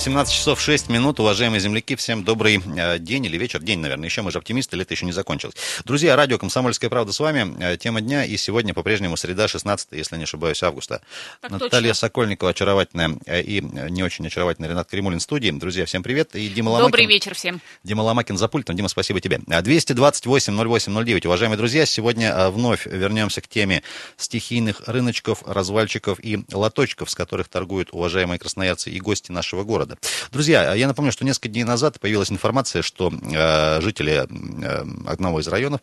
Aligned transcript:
17 0.00 0.34
часов 0.34 0.58
6 0.62 0.88
минут, 0.88 1.20
уважаемые 1.20 1.60
земляки, 1.60 1.94
всем 1.94 2.24
добрый 2.24 2.58
э, 2.58 2.98
день 2.98 3.26
или 3.26 3.36
вечер, 3.36 3.60
день, 3.60 3.80
наверное, 3.80 4.06
еще 4.06 4.22
мы 4.22 4.30
же 4.30 4.38
оптимисты, 4.38 4.74
лето 4.74 4.94
еще 4.94 5.04
не 5.04 5.12
закончилось. 5.12 5.54
Друзья, 5.84 6.16
радио 6.16 6.38
«Комсомольская 6.38 6.88
правда» 6.88 7.12
с 7.12 7.20
вами, 7.20 7.54
э, 7.62 7.76
тема 7.76 8.00
дня, 8.00 8.24
и 8.24 8.38
сегодня 8.38 8.72
по-прежнему 8.72 9.18
среда, 9.18 9.46
16, 9.46 9.88
если 9.92 10.16
не 10.16 10.22
ошибаюсь, 10.22 10.62
августа. 10.62 11.02
Так 11.42 11.50
Наталья 11.50 11.90
точно. 11.90 11.94
Сокольникова, 11.94 12.52
очаровательная, 12.52 13.18
э, 13.26 13.42
и 13.42 13.60
не 13.60 14.02
очень 14.02 14.26
очаровательная 14.26 14.70
Ренат 14.70 14.88
Кремулин 14.88 15.18
в 15.18 15.22
студии. 15.22 15.50
Друзья, 15.50 15.84
всем 15.84 16.02
привет, 16.02 16.34
и 16.34 16.48
Дима 16.48 16.70
Ломакин. 16.70 16.86
Добрый 16.86 17.04
вечер 17.04 17.34
всем. 17.34 17.60
Дима 17.84 18.00
Ломакин 18.00 18.38
за 18.38 18.48
пультом. 18.48 18.76
Дима, 18.76 18.88
спасибо 18.88 19.20
тебе. 19.20 19.40
А, 19.50 19.60
228-08-09. 19.60 21.26
Уважаемые 21.26 21.58
друзья, 21.58 21.84
сегодня 21.84 22.48
вновь 22.48 22.86
вернемся 22.86 23.42
к 23.42 23.48
теме 23.48 23.82
стихийных 24.16 24.80
рыночков, 24.86 25.42
развальчиков 25.46 26.18
и 26.24 26.38
лоточков, 26.50 27.10
с 27.10 27.14
которых 27.14 27.48
торгуют 27.48 27.90
уважаемые 27.92 28.38
красноярцы 28.38 28.90
и 28.90 28.98
гости 28.98 29.30
нашего 29.30 29.62
города. 29.62 29.89
Друзья, 30.32 30.74
я 30.74 30.86
напомню, 30.86 31.12
что 31.12 31.24
несколько 31.24 31.48
дней 31.48 31.64
назад 31.64 32.00
появилась 32.00 32.30
информация, 32.30 32.82
что 32.82 33.10
э, 33.10 33.80
жители 33.80 34.26
э, 34.26 34.84
одного 35.06 35.40
из 35.40 35.48
районов 35.48 35.80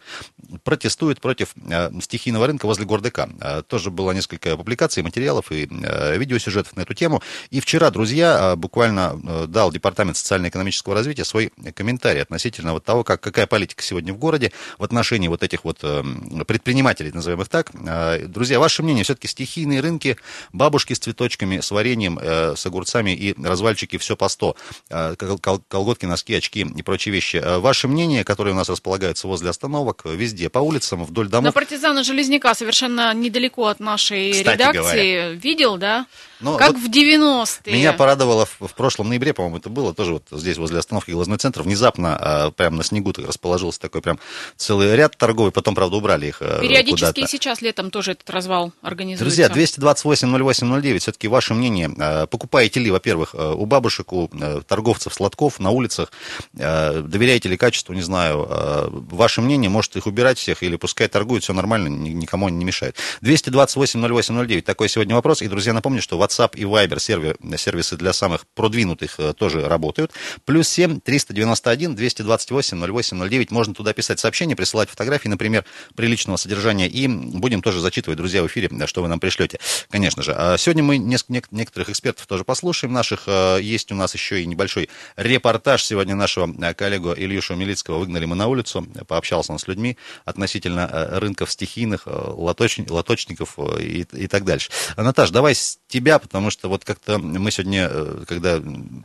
протестуют 0.63 1.21
против 1.21 1.53
э, 1.70 1.91
стихийного 2.02 2.47
рынка 2.47 2.66
возле 2.66 2.85
Гордыка. 2.85 3.30
Э, 3.41 3.61
тоже 3.67 3.91
было 3.91 4.11
несколько 4.11 4.55
публикаций, 4.57 5.03
материалов 5.03 5.52
и 5.52 5.67
э, 5.70 6.17
видеосюжетов 6.17 6.75
на 6.75 6.81
эту 6.81 6.93
тему. 6.93 7.21
И 7.49 7.59
вчера, 7.59 7.89
друзья, 7.91 8.53
э, 8.53 8.55
буквально 8.55 9.20
э, 9.23 9.45
дал 9.47 9.71
Департамент 9.71 10.17
социально-экономического 10.17 10.95
развития 10.95 11.25
свой 11.25 11.52
комментарий 11.75 12.21
относительно 12.21 12.73
вот 12.73 12.83
того, 12.83 13.03
как, 13.03 13.21
какая 13.21 13.47
политика 13.47 13.83
сегодня 13.83 14.13
в 14.13 14.17
городе 14.17 14.52
в 14.77 14.83
отношении 14.83 15.27
вот 15.27 15.44
этих 15.44 15.63
вот 15.63 15.80
э, 15.83 16.03
предпринимателей, 16.47 17.11
назовем 17.11 17.41
их 17.41 17.49
так. 17.49 17.71
Э, 17.73 18.25
Друзья, 18.28 18.59
ваше 18.59 18.83
мнение, 18.83 19.03
все-таки 19.03 19.28
стихийные 19.28 19.81
рынки, 19.81 20.17
бабушки 20.53 20.94
с 20.94 21.00
цветочками, 21.00 21.59
с 21.59 21.72
вареньем, 21.72 22.19
э, 22.22 22.55
с 22.55 22.66
огурцами 22.66 23.11
и 23.11 23.35
развальчики 23.41 23.97
все 23.98 24.16
по 24.16 24.28
100. 24.30 24.56
Э, 24.90 25.16
кол- 25.17 25.38
кол- 25.40 25.64
Колготки, 25.67 26.06
носки, 26.06 26.34
очки 26.34 26.62
и 26.62 26.81
прочие 26.84 27.14
вещи. 27.14 27.38
Э, 27.38 27.59
Ваше 27.59 27.88
мнение, 27.88 28.23
которые 28.23 28.53
у 28.53 28.58
нас 28.58 28.70
располагаются 28.70 29.28
возле 29.28 29.50
остановок, 29.50 30.02
э, 30.06 30.16
везде, 30.16 30.50
по 30.50 30.59
улицам, 30.59 31.03
вдоль 31.06 31.26
На 31.26 31.31
домов. 31.31 31.53
партизана 31.53 32.03
Железняка 32.03 32.53
совершенно 32.56 33.14
недалеко 33.14 33.68
от 33.68 33.80
нашей 33.80 34.31
Кстати 34.31 34.48
редакции. 34.56 35.36
Видел, 35.36 35.78
да? 35.78 36.06
Ну, 36.40 36.58
как 36.58 36.73
вот 36.73 36.81
в 36.81 36.90
90-е. 36.92 37.73
Меня 37.73 37.94
порадовало 37.94 38.45
в, 38.45 38.68
в 38.68 38.73
прошлом 38.75 39.09
ноябре, 39.09 39.34
по-моему, 39.34 39.58
это 39.58 39.70
было 39.70 39.94
тоже 39.94 40.14
вот 40.14 40.23
здесь 40.31 40.58
возле 40.58 40.78
остановки 40.80 41.09
Глазной 41.12 41.38
центр. 41.40 41.64
Внезапно 41.64 42.16
а, 42.20 42.52
прямо 42.52 42.78
на 42.78 42.84
снегу 42.84 43.12
так 43.12 43.25
расположился 43.28 43.80
такой 43.80 44.02
прям 44.02 44.20
целый 44.56 44.95
ряд 44.95 45.18
торговый. 45.18 45.52
Потом, 45.52 45.73
правда, 45.73 45.95
убрали 45.98 46.28
их 46.28 46.40
Периодически 46.40 47.00
куда-то. 47.00 47.22
и 47.22 47.28
сейчас 47.28 47.62
летом 47.62 47.90
тоже 47.90 48.12
этот 48.12 48.30
развал 48.30 48.72
организуется. 48.84 49.23
Друзья, 49.23 49.48
228-08-09, 49.50 51.00
все-таки 51.00 51.28
ваше 51.28 51.53
мнение, 51.53 51.90
э, 51.98 52.28
покупаете 52.28 52.80
ли, 52.80 52.92
во-первых, 52.92 53.34
э, 53.34 53.53
у 53.53 53.66
бабушек, 53.88 54.11
у 54.11 54.30
э, 54.33 54.61
торговцев 54.67 55.13
сладков 55.13 55.59
на 55.59 55.69
улицах, 55.69 56.11
э, 56.57 57.02
доверяете 57.02 57.47
ли 57.47 57.55
качеству, 57.55 57.94
не 57.94 58.02
знаю, 58.02 58.45
э, 58.49 58.88
ваше 58.91 59.39
мнение, 59.41 59.69
может 59.69 59.95
их 59.95 60.07
убирать 60.07 60.38
всех 60.38 60.61
или 60.61 60.75
пускай 60.75 61.07
торгуют, 61.07 61.44
все 61.44 61.53
нормально, 61.53 61.88
ни- 61.88 62.09
никому 62.09 62.49
не 62.49 62.66
мешает. 62.66 62.97
228-08-09, 63.21 64.61
такой 64.63 64.89
сегодня 64.89 65.16
вопрос, 65.16 65.41
и, 65.41 65.47
друзья, 65.47 65.71
напомню, 65.73 66.02
что 66.02 66.21
WhatsApp 66.21 66.52
и 66.57 66.63
Viber 66.63 66.97
серви- 66.97 67.57
сервисы 67.57 67.95
для 67.95 68.11
самых 68.11 68.45
продвинутых 68.55 69.19
тоже 69.38 69.66
работают, 69.67 70.11
плюс 70.44 70.67
7 70.67 70.99
391 70.99 71.95
228 71.95 72.77
08 72.85 73.17
09, 73.29 73.51
можно 73.51 73.73
туда 73.73 73.94
писать 73.94 74.19
сообщения, 74.19 74.55
присылать 74.57 74.89
фотографии, 74.89 75.29
например, 75.29 75.63
приличного 75.95 76.35
содержания, 76.38 76.88
и 76.89 77.07
будем 77.07 77.61
тоже 77.61 77.79
зачитывать, 77.79 78.17
друзья, 78.17 78.44
в 78.44 78.47
эфире, 78.47 78.69
что 78.88 79.01
вы 79.01 79.07
нам 79.07 79.19
пришлете, 79.22 79.59
конечно 79.89 80.23
же. 80.23 80.33
А 80.35 80.57
Сегодня 80.57 80.83
мы 80.83 80.97
неск- 80.97 81.29
нек- 81.29 81.47
некоторых 81.51 81.89
экспертов 81.89 82.25
тоже 82.25 82.44
послушаем 82.44 82.91
наших. 82.94 83.23
Э, 83.28 83.59
Есть 83.77 83.91
у 83.91 83.95
нас 83.95 84.15
еще 84.15 84.41
и 84.41 84.45
небольшой 84.47 84.89
репортаж 85.17 85.83
сегодня 85.83 86.15
нашего 86.15 86.51
э, 86.65 86.73
коллегу 86.73 87.13
Ильюшу 87.13 87.53
Милицкого. 87.53 87.99
Выгнали 87.99 88.25
мы 88.25 88.35
на 88.35 88.47
улицу, 88.47 88.88
пообщался 89.07 89.51
он 89.51 89.59
с 89.59 89.67
людьми 89.67 89.97
относительно 90.25 90.89
э, 90.91 91.19
рынков 91.19 91.51
стихийных, 91.51 92.07
э, 92.07 92.09
лоточ- 92.09 92.91
лоточников 92.91 93.59
и, 93.79 94.01
и 94.11 94.27
так 94.27 94.45
дальше. 94.45 94.71
Наташ, 94.97 95.29
давай 95.29 95.53
с 95.53 95.77
тебя, 95.88 96.17
потому 96.17 96.49
что 96.49 96.69
вот 96.69 96.85
как-то 96.85 97.19
мы 97.19 97.51
сегодня, 97.51 97.88
когда 98.25 98.59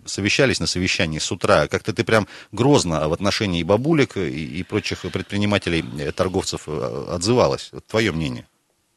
совещались 0.06 0.58
на 0.58 0.66
совещании 0.66 1.18
с 1.18 1.30
утра, 1.30 1.68
как-то 1.68 1.92
ты 1.92 2.02
прям 2.02 2.26
грозно 2.50 3.06
в 3.10 3.12
отношении 3.12 3.62
бабулек, 3.62 4.16
и, 4.16 4.60
и 4.60 4.62
прочих 4.62 5.00
предпринимателей, 5.00 5.84
торговцев 6.12 6.66
отзывалась. 6.66 7.72
Твое 7.88 8.10
мнение. 8.10 8.46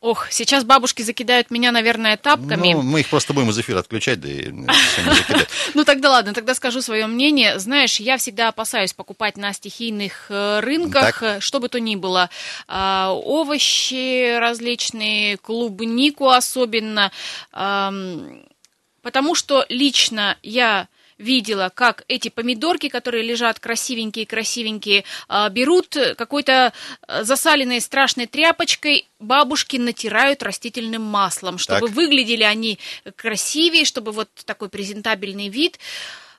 Ох, 0.05 0.27
сейчас 0.29 0.63
бабушки 0.63 1.01
закидают 1.01 1.49
меня, 1.49 1.71
наверное, 1.71 2.16
тапками. 2.16 2.73
Ну, 2.73 2.83
мы 2.83 2.99
их 2.99 3.09
просто 3.09 3.33
будем 3.33 3.49
из 3.49 3.57
эфира 3.57 3.79
отключать, 3.79 4.21
да 4.21 4.29
и. 4.29 4.51
Ну 5.73 5.83
тогда 5.83 6.11
ладно, 6.11 6.35
тогда 6.35 6.53
скажу 6.53 6.79
свое 6.81 7.07
мнение. 7.07 7.57
Знаешь, 7.57 7.99
я 7.99 8.17
всегда 8.17 8.49
опасаюсь 8.49 8.93
покупать 8.93 9.35
на 9.35 9.51
стихийных 9.51 10.27
э, 10.29 10.59
рынках, 10.59 11.19
Так. 11.19 11.23
э, 11.23 11.39
что 11.39 11.59
бы 11.59 11.69
то 11.69 11.79
ни 11.79 11.95
было, 11.95 12.29
А, 12.67 13.13
овощи 13.16 14.38
различные, 14.38 15.38
клубнику 15.38 16.29
особенно, 16.29 17.11
потому 19.01 19.33
что 19.33 19.66
лично 19.69 20.37
я 20.43 20.87
видела, 21.17 21.71
как 21.73 22.03
эти 22.07 22.29
помидорки, 22.29 22.89
которые 22.89 23.23
лежат 23.23 23.59
красивенькие-красивенькие, 23.59 25.03
а, 25.27 25.49
берут 25.49 25.95
какой-то 26.17 26.73
а, 27.07 27.23
засаленной 27.23 27.81
страшной 27.81 28.25
тряпочкой, 28.27 29.07
бабушки 29.19 29.77
натирают 29.77 30.43
растительным 30.43 31.01
маслом, 31.03 31.57
чтобы 31.57 31.87
Так. 31.87 31.89
выглядели 31.95 32.43
они 32.43 32.79
красивее, 33.15 33.85
чтобы 33.85 34.11
вот 34.11 34.29
такой 34.45 34.69
презентабельный 34.69 35.47
вид. 35.49 35.79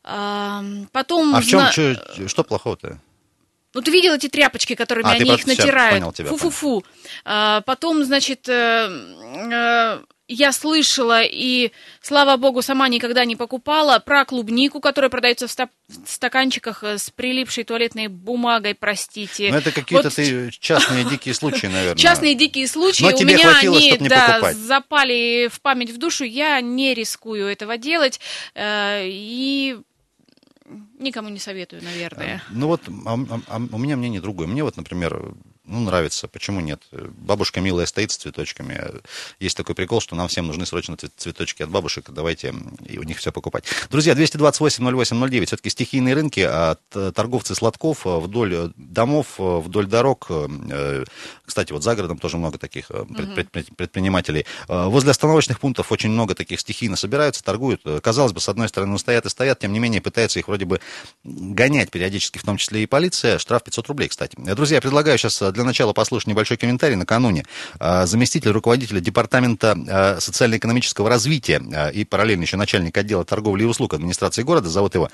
Ам, 0.05 0.89
Потом, 0.93 1.35
А 1.35 1.41
в 1.41 1.45
чем, 1.47 1.61
зна- 1.61 1.71
чё- 1.73 2.29
что 2.29 2.45
плохого-то? 2.45 3.01
ну, 3.75 3.83
ты 3.83 3.91
видел 3.91 4.15
эти 4.15 4.29
тряпочки, 4.29 4.75
которыми 4.75 5.09
А, 5.11 5.13
они 5.13 5.35
их 5.35 5.47
натирают? 5.47 5.95
понял 5.99 6.13
тебя, 6.13 6.29
Фу-фу-фу. 6.31 6.85
А, 7.25 7.61
потом, 7.63 8.05
значит, 8.05 8.49
э, 8.49 8.89
э, 9.53 10.01
я 10.29 10.53
слышала 10.53 11.23
и, 11.23 11.71
слава 12.01 12.37
богу, 12.37 12.61
сама 12.63 12.89
никогда 12.89 13.25
не 13.25 13.37
покупала 13.37 13.99
про 14.01 14.25
клубнику, 14.25 14.81
которая 14.81 15.09
продается 15.09 15.47
в 15.47 15.51
ста- 15.51 15.69
в 15.89 16.11
стаканчиках 16.11 16.83
э, 16.83 16.99
с 16.99 17.11
прилипшей 17.11 17.63
туалетной 17.65 18.09
бумагой, 18.09 18.75
простите. 18.75 19.51
Ну, 19.53 19.59
это 19.59 19.71
какие-то 19.73 20.09
Вот 20.09 20.15
ты 20.15 20.51
частные 20.51 21.05
дикие 21.05 21.33
случаи, 21.35 21.67
наверное. 21.67 21.97
Частные 21.97 22.35
дикие 22.35 22.67
случаи. 22.67 23.03
Но 23.05 23.09
У 23.11 23.13
тебе 23.13 23.35
меня 23.35 23.53
хватило, 23.53 23.77
они 23.77 23.91
не 23.99 24.09
да, 24.09 24.29
покупать. 24.29 24.57
запали 24.57 25.49
в 25.53 25.61
память 25.61 25.91
в 25.91 25.99
душу. 25.99 26.25
Я 26.25 26.61
не 26.61 26.95
рискую 26.95 27.47
этого 27.47 27.79
делать. 27.79 28.19
э, 28.55 29.05
и 29.07 29.79
никому 30.99 31.29
не 31.29 31.39
советую, 31.39 31.83
наверное. 31.85 32.43
Ну 32.51 32.67
вот, 32.67 32.83
а- 33.07 33.15
а- 33.31 33.41
а 33.49 33.57
у 33.73 33.79
меня 33.79 33.97
мнение 33.97 34.21
другое. 34.21 34.47
Мне 34.49 34.65
вот, 34.65 34.77
например, 34.77 35.35
ну, 35.67 35.81
нравится, 35.81 36.29
почему 36.29 36.61
нет? 36.61 36.83
Бабушка 36.93 37.61
милая 37.61 37.87
стоит 37.87 38.13
с 38.13 38.17
цветочками. 38.17 38.81
Есть 39.41 39.57
такой 39.57 39.75
прикол, 39.75 40.01
что 40.01 40.15
нам 40.17 40.29
всем 40.29 40.47
нужны 40.47 40.67
срочно 40.67 40.95
цве- 40.95 41.11
цветочки 41.17 41.63
от 41.63 41.71
бабушек, 41.71 42.07
давайте 42.11 42.55
и 42.87 42.99
у 42.99 43.03
них 43.03 43.19
все 43.19 43.33
покупать. 43.33 43.65
Друзья, 43.91 44.15
228-08-09, 44.15 45.47
все-таки 45.47 45.71
стихийные 45.71 46.15
рынки, 46.15 46.41
а 46.41 46.77
торговцы 47.15 47.55
сладков 47.55 48.07
э, 48.07 48.19
вдоль 48.19 48.73
домов, 48.77 49.35
э, 49.39 49.59
вдоль 49.59 49.87
дорог, 49.87 50.27
э, 50.31 51.05
кстати, 51.45 51.73
вот 51.73 51.83
за 51.83 51.95
городом 51.95 52.19
тоже 52.19 52.37
много 52.37 52.59
таких 52.59 52.91
э, 52.91 53.05
пред- 53.05 53.51
пред- 53.51 53.77
предпринимателей. 53.77 54.47
Э, 54.69 54.87
Возле 54.87 55.11
остановочных 55.11 55.61
пунктов 55.61 55.93
очень 55.93 56.11
много 56.11 56.35
таких 56.35 56.61
стихийно 56.61 56.97
собираются, 56.97 57.43
торгуют. 57.45 57.81
Э, 57.85 58.01
Казалось 58.01 58.33
бы, 58.33 58.41
с 58.41 58.49
одной 58.49 58.69
стороны, 58.69 58.93
ну, 58.93 58.99
стоят 58.99 59.27
и 59.27 59.29
стоят, 59.29 59.59
тем 59.61 59.73
не 59.73 59.79
менее 59.79 60.01
пытаются 60.01 60.39
их 60.39 60.49
вроде 60.49 60.65
бы 60.65 60.81
гонять 61.25 61.91
периодически, 61.91 62.39
в 62.39 62.43
том 62.45 62.57
числе 62.57 62.83
и 62.83 62.87
полиция. 62.87 63.39
Штраф 63.39 63.65
500 63.65 63.89
рублей, 63.89 64.09
кстати. 64.09 64.37
Э, 64.47 64.55
Друзья, 64.55 64.81
предлагаю 64.81 65.19
сейчас 65.19 65.41
э, 65.43 65.53
для 65.57 65.65
начала 65.65 65.93
послушать 65.93 66.29
небольшой 66.29 66.57
комментарий. 66.57 66.95
Накануне 66.95 67.45
э, 67.81 68.07
заместитель 68.07 68.51
руководителя 68.51 69.01
Департамента 69.01 69.77
э, 69.77 70.21
социально-экономического 70.21 71.09
развития 71.09 71.61
э, 71.61 71.93
и 71.93 72.05
параллельно 72.05 72.43
еще 72.43 72.57
начальник 72.57 72.97
отдела 72.97 73.25
торговли 73.25 73.65
и 73.65 73.67
услуг 73.67 73.95
администрации 73.95 74.43
города, 74.43 74.69
зовут 74.69 74.95
его 74.95 75.11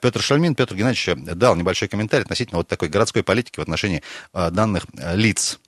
Петр 0.00 0.20
Шальмин. 0.20 0.54
Петр 0.54 0.74
Геннадьевич 0.74 1.34
дал 1.34 1.56
небольшой 1.56 1.88
комментарий 1.88 2.22
относительно 2.22 2.58
вот 2.58 2.68
такой 2.68 2.88
городской 2.88 3.22
политики 3.22 3.58
в 3.58 3.62
отношении 3.62 4.02
данных 4.32 4.86
лиц. 5.14 5.58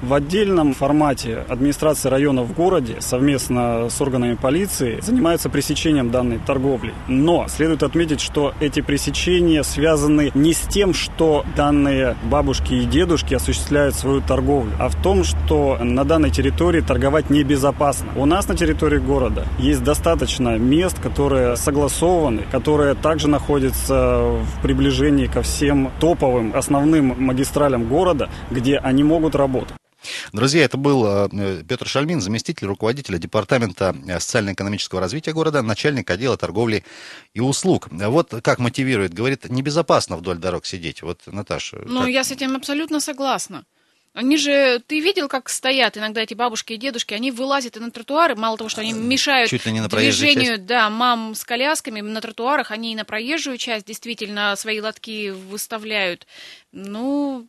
В 0.00 0.14
отдельном 0.14 0.74
формате 0.74 1.44
администрация 1.48 2.10
района 2.10 2.42
в 2.42 2.52
городе 2.54 2.96
совместно 3.00 3.88
с 3.90 4.00
органами 4.00 4.34
полиции 4.34 4.98
занимается 5.00 5.48
пресечением 5.48 6.10
данной 6.10 6.38
торговли. 6.38 6.94
Но 7.08 7.46
следует 7.48 7.82
отметить, 7.82 8.20
что 8.20 8.54
эти 8.60 8.80
пресечения 8.80 9.62
связаны 9.62 10.30
не 10.34 10.52
с 10.52 10.60
тем, 10.60 10.94
что 10.94 11.44
данные 11.56 12.16
бабушки 12.24 12.74
и 12.74 12.84
дедушки 12.84 13.34
осуществляют 13.34 13.94
свою 13.94 14.20
торговлю, 14.20 14.72
а 14.78 14.88
в 14.88 15.00
том, 15.00 15.24
что 15.24 15.78
на 15.80 16.04
данной 16.04 16.30
территории 16.30 16.80
торговать 16.80 17.30
небезопасно. 17.30 18.08
У 18.16 18.26
нас 18.26 18.48
на 18.48 18.56
территории 18.56 18.98
города 18.98 19.46
есть 19.58 19.82
достаточно 19.82 20.58
мест, 20.58 20.98
которые 21.00 21.56
согласованы, 21.56 22.42
которые 22.50 22.94
также 22.94 23.28
находятся 23.28 24.20
в 24.22 24.62
приближении 24.62 25.26
ко 25.26 25.42
всем 25.42 25.90
топовым 26.00 26.52
основным 26.54 27.14
магистралям 27.18 27.84
города, 27.88 28.28
где 28.50 28.78
они 28.78 29.04
могут 29.04 29.34
работать. 29.34 29.81
Друзья, 30.32 30.64
это 30.64 30.76
был 30.76 31.28
Петр 31.68 31.86
Шальмин, 31.86 32.20
заместитель 32.20 32.66
руководителя 32.66 33.18
Департамента 33.18 33.94
социально-экономического 34.18 35.00
развития 35.00 35.32
города, 35.32 35.62
начальник 35.62 36.10
отдела 36.10 36.36
торговли 36.36 36.84
и 37.34 37.40
услуг. 37.40 37.88
Вот 37.90 38.34
как 38.42 38.58
мотивирует, 38.58 39.14
говорит, 39.14 39.48
небезопасно 39.48 40.16
вдоль 40.16 40.38
дорог 40.38 40.66
сидеть. 40.66 41.02
Вот, 41.02 41.20
Наташа. 41.26 41.78
Ну, 41.86 42.00
как? 42.00 42.10
я 42.10 42.24
с 42.24 42.30
этим 42.30 42.56
абсолютно 42.56 43.00
согласна. 43.00 43.64
Они 44.14 44.36
же, 44.36 44.78
ты 44.86 45.00
видел, 45.00 45.26
как 45.26 45.48
стоят 45.48 45.96
иногда 45.96 46.20
эти 46.20 46.34
бабушки 46.34 46.74
и 46.74 46.76
дедушки, 46.76 47.14
они 47.14 47.30
вылазят 47.30 47.78
и 47.78 47.80
на 47.80 47.90
тротуары, 47.90 48.36
мало 48.36 48.58
того, 48.58 48.68
что 48.68 48.82
они 48.82 48.92
мешают 48.92 49.48
Чуть 49.48 49.64
ли 49.64 49.72
не 49.72 49.80
на 49.80 49.88
движению, 49.88 50.56
часть. 50.56 50.66
да, 50.66 50.90
мам 50.90 51.34
с 51.34 51.44
колясками 51.44 52.02
на 52.02 52.20
тротуарах, 52.20 52.72
они 52.72 52.92
и 52.92 52.94
на 52.94 53.06
проезжую 53.06 53.56
часть 53.56 53.86
действительно 53.86 54.54
свои 54.56 54.82
лотки 54.82 55.30
выставляют. 55.30 56.26
Ну, 56.72 57.46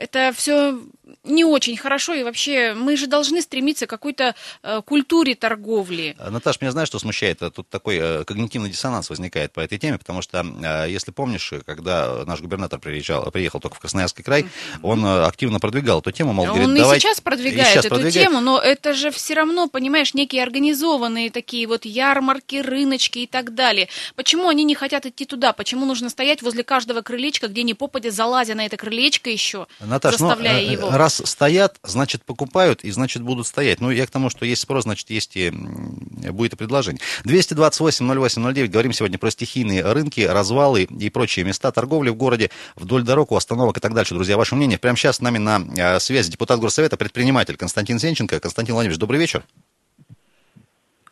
это 0.00 0.32
все 0.34 0.80
не 1.24 1.44
очень 1.44 1.76
хорошо, 1.76 2.14
и 2.14 2.22
вообще 2.22 2.72
мы 2.74 2.96
же 2.96 3.06
должны 3.06 3.42
стремиться 3.42 3.86
к 3.86 3.90
какой-то 3.90 4.34
э, 4.62 4.80
культуре 4.84 5.34
торговли. 5.34 6.16
А, 6.18 6.30
Наташ, 6.30 6.60
меня 6.60 6.72
знаешь, 6.72 6.88
что 6.88 6.98
смущает? 6.98 7.40
Тут 7.54 7.68
такой 7.68 7.98
э, 8.00 8.24
когнитивный 8.24 8.70
диссонанс 8.70 9.10
возникает 9.10 9.52
по 9.52 9.60
этой 9.60 9.78
теме, 9.78 9.98
потому 9.98 10.22
что, 10.22 10.40
э, 10.40 10.86
если 10.90 11.10
помнишь, 11.10 11.52
когда 11.66 12.24
наш 12.26 12.40
губернатор 12.40 12.78
приезжал, 12.78 13.30
приехал 13.30 13.60
только 13.60 13.76
в 13.76 13.80
Красноярский 13.80 14.24
край, 14.24 14.46
он 14.82 15.04
э, 15.04 15.24
активно 15.24 15.60
продвигал 15.60 16.00
эту 16.00 16.12
тему, 16.12 16.32
мол, 16.32 16.46
Он 16.46 16.50
говорит, 16.50 16.76
и 16.76 16.78
давайте... 16.78 17.08
сейчас 17.08 17.20
продвигает 17.20 17.68
и 17.68 17.70
сейчас 17.70 17.84
эту 17.84 17.96
продвигает. 17.96 18.28
тему, 18.28 18.40
но 18.40 18.58
это 18.58 18.94
же 18.94 19.10
все 19.10 19.34
равно, 19.34 19.68
понимаешь, 19.68 20.14
некие 20.14 20.42
организованные 20.42 21.30
такие 21.30 21.66
вот 21.66 21.84
ярмарки, 21.84 22.56
рыночки 22.56 23.20
и 23.20 23.26
так 23.26 23.54
далее. 23.54 23.88
Почему 24.14 24.48
они 24.48 24.64
не 24.64 24.74
хотят 24.74 25.04
идти 25.04 25.26
туда? 25.26 25.52
Почему 25.52 25.84
нужно 25.84 26.08
стоять 26.08 26.40
возле 26.40 26.64
каждого 26.64 27.02
крылечка, 27.02 27.48
где 27.48 27.62
не 27.62 27.74
попадя, 27.74 28.10
залазя 28.10 28.54
на 28.54 28.64
это 28.64 28.76
крылечко 28.76 29.28
еще, 29.28 29.66
Наташ, 29.90 30.18
ну, 30.20 30.28
заставляя 30.28 30.60
э, 30.60 30.72
его? 30.72 30.90
раз 30.90 31.20
стоят, 31.24 31.78
значит 31.82 32.24
покупают 32.24 32.84
и 32.84 32.90
значит 32.92 33.22
будут 33.22 33.46
стоять. 33.46 33.80
Ну, 33.80 33.90
я 33.90 34.06
к 34.06 34.10
тому, 34.10 34.30
что 34.30 34.46
есть 34.46 34.62
спрос, 34.62 34.84
значит 34.84 35.10
есть 35.10 35.36
и 35.36 35.50
будет 35.50 36.52
и 36.52 36.56
предложение. 36.56 37.00
228-08-09, 37.24 38.68
говорим 38.68 38.92
сегодня 38.92 39.18
про 39.18 39.30
стихийные 39.30 39.82
рынки, 39.82 40.20
развалы 40.20 40.84
и 40.84 41.10
прочие 41.10 41.44
места 41.44 41.72
торговли 41.72 42.10
в 42.10 42.14
городе, 42.14 42.50
вдоль 42.76 43.02
дорог, 43.02 43.32
у 43.32 43.36
остановок 43.36 43.78
и 43.78 43.80
так 43.80 43.92
дальше. 43.92 44.14
Друзья, 44.14 44.36
ваше 44.36 44.54
мнение. 44.54 44.78
Прямо 44.78 44.96
сейчас 44.96 45.16
с 45.16 45.20
нами 45.20 45.38
на 45.38 45.60
э, 45.76 45.98
связи 45.98 46.30
депутат 46.30 46.60
Горсовета, 46.60 46.96
предприниматель 46.96 47.56
Константин 47.56 47.98
Сенченко. 47.98 48.38
Константин 48.38 48.74
Владимирович, 48.74 49.00
добрый 49.00 49.18
вечер. 49.18 49.42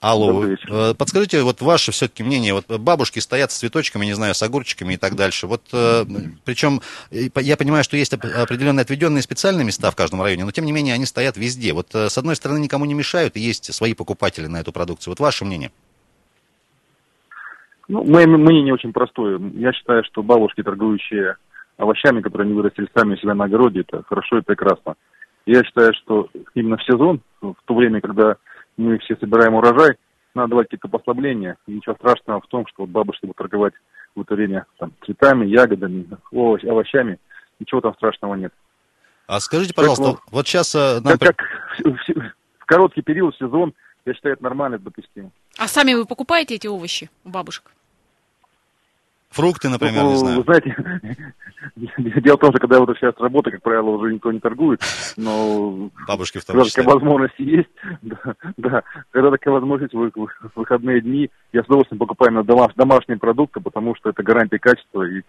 Алло, 0.00 0.44
э, 0.44 0.94
подскажите, 0.96 1.42
вот 1.42 1.60
ваше 1.60 1.90
все-таки 1.90 2.22
мнение, 2.22 2.54
вот 2.54 2.66
бабушки 2.78 3.18
стоят 3.18 3.50
с 3.50 3.58
цветочками, 3.58 4.06
не 4.06 4.12
знаю, 4.12 4.32
с 4.34 4.42
огурчиками 4.44 4.94
и 4.94 4.96
так 4.96 5.16
дальше, 5.16 5.48
вот, 5.48 5.62
э, 5.72 6.04
причем 6.44 6.80
я 7.10 7.56
понимаю, 7.56 7.82
что 7.82 7.96
есть 7.96 8.14
оп- 8.14 8.24
определенные 8.24 8.82
отведенные 8.82 9.22
специальные 9.22 9.64
места 9.64 9.90
в 9.90 9.96
каждом 9.96 10.22
районе, 10.22 10.44
но 10.44 10.52
тем 10.52 10.66
не 10.66 10.72
менее 10.72 10.94
они 10.94 11.04
стоят 11.04 11.36
везде, 11.36 11.72
вот 11.72 11.92
э, 11.96 12.08
с 12.08 12.16
одной 12.16 12.36
стороны 12.36 12.60
никому 12.60 12.84
не 12.84 12.94
мешают, 12.94 13.36
и 13.36 13.40
есть 13.40 13.74
свои 13.74 13.92
покупатели 13.92 14.46
на 14.46 14.60
эту 14.60 14.70
продукцию, 14.70 15.12
вот 15.12 15.18
ваше 15.18 15.44
мнение? 15.44 15.72
Ну, 17.88 18.04
мое 18.04 18.26
мнение 18.28 18.74
очень 18.74 18.92
простое. 18.92 19.40
Я 19.54 19.72
считаю, 19.72 20.04
что 20.04 20.22
бабушки, 20.22 20.62
торгующие 20.62 21.36
овощами, 21.76 22.20
которые 22.20 22.46
они 22.46 22.54
вырастили 22.54 22.86
сами 22.94 23.14
у 23.14 23.16
себя 23.16 23.34
на 23.34 23.46
огороде, 23.46 23.80
это 23.80 24.04
хорошо 24.04 24.38
и 24.38 24.42
прекрасно. 24.42 24.94
Я 25.46 25.64
считаю, 25.64 25.92
что 25.94 26.28
именно 26.54 26.76
в 26.76 26.84
сезон, 26.84 27.20
в 27.40 27.56
то 27.64 27.74
время, 27.74 28.00
когда 28.00 28.36
мы 28.78 28.98
все 28.98 29.16
собираем 29.16 29.54
урожай, 29.54 29.96
надо 30.34 30.50
давать 30.50 30.68
какие-то 30.68 30.88
послабления. 30.88 31.56
И 31.66 31.72
ничего 31.72 31.94
страшного 31.96 32.40
в 32.40 32.46
том, 32.46 32.66
что 32.66 32.82
вот 32.82 32.90
бабушки 32.90 33.26
будут 33.26 33.36
торговать 33.36 33.74
в 34.14 34.22
это 34.22 34.34
время 34.34 34.64
там, 34.78 34.92
цветами, 35.04 35.46
ягодами, 35.46 36.06
овощ- 36.32 36.66
овощами. 36.66 37.18
Ничего 37.58 37.80
там 37.80 37.94
страшного 37.94 38.34
нет. 38.34 38.52
А 39.26 39.40
скажите, 39.40 39.74
пожалуйста, 39.74 40.04
Поэтому- 40.04 40.22
вот 40.30 40.46
сейчас 40.46 40.74
э, 40.74 41.00
нам... 41.02 41.18
Так 41.18 41.36
как 41.36 41.44
в, 41.84 41.90
в- 41.90 42.32
в 42.60 42.64
короткий 42.64 43.02
период, 43.02 43.36
сезон, 43.36 43.74
я 44.06 44.14
считаю, 44.14 44.34
это 44.34 44.44
нормально, 44.44 44.78
допустимо. 44.78 45.30
А 45.58 45.66
сами 45.68 45.92
вы 45.94 46.06
покупаете 46.06 46.54
эти 46.54 46.66
овощи 46.66 47.10
у 47.24 47.30
бабушек? 47.30 47.72
Фрукты, 49.30 49.68
например, 49.68 50.04
Ну, 50.04 50.08
не 50.08 50.14
Вы 50.14 50.18
знаю. 50.18 50.44
знаете, 50.44 50.76
дело 52.20 52.36
в 52.36 52.40
том, 52.40 52.50
что 52.50 52.60
когда 52.60 52.76
я 52.76 52.80
вот 52.82 52.96
сейчас 52.96 53.14
работаю, 53.18 53.52
как 53.54 53.62
правило, 53.62 53.90
уже 53.90 54.12
никто 54.14 54.32
не 54.32 54.40
торгует, 54.40 54.80
но 55.16 55.90
Бабушки 56.06 56.38
в 56.38 56.44
том 56.44 56.54
когда 56.54 56.68
числе. 56.68 56.82
такая 56.82 56.94
возможность 56.98 57.38
есть, 57.38 57.68
да, 58.02 58.18
да, 58.56 58.82
когда 59.10 59.30
такая 59.30 59.52
возможность 59.54 59.92
в 59.94 60.10
выходные 60.56 61.00
дни, 61.02 61.30
я 61.52 61.62
с 61.62 61.66
удовольствием 61.66 61.98
покупаю 61.98 62.32
на 62.32 62.40
домаш- 62.40 62.72
домашние 62.76 63.18
продукты, 63.18 63.60
потому 63.60 63.94
что 63.96 64.10
это 64.10 64.22
гарантия 64.22 64.58
качества, 64.58 65.02
и 65.02 65.22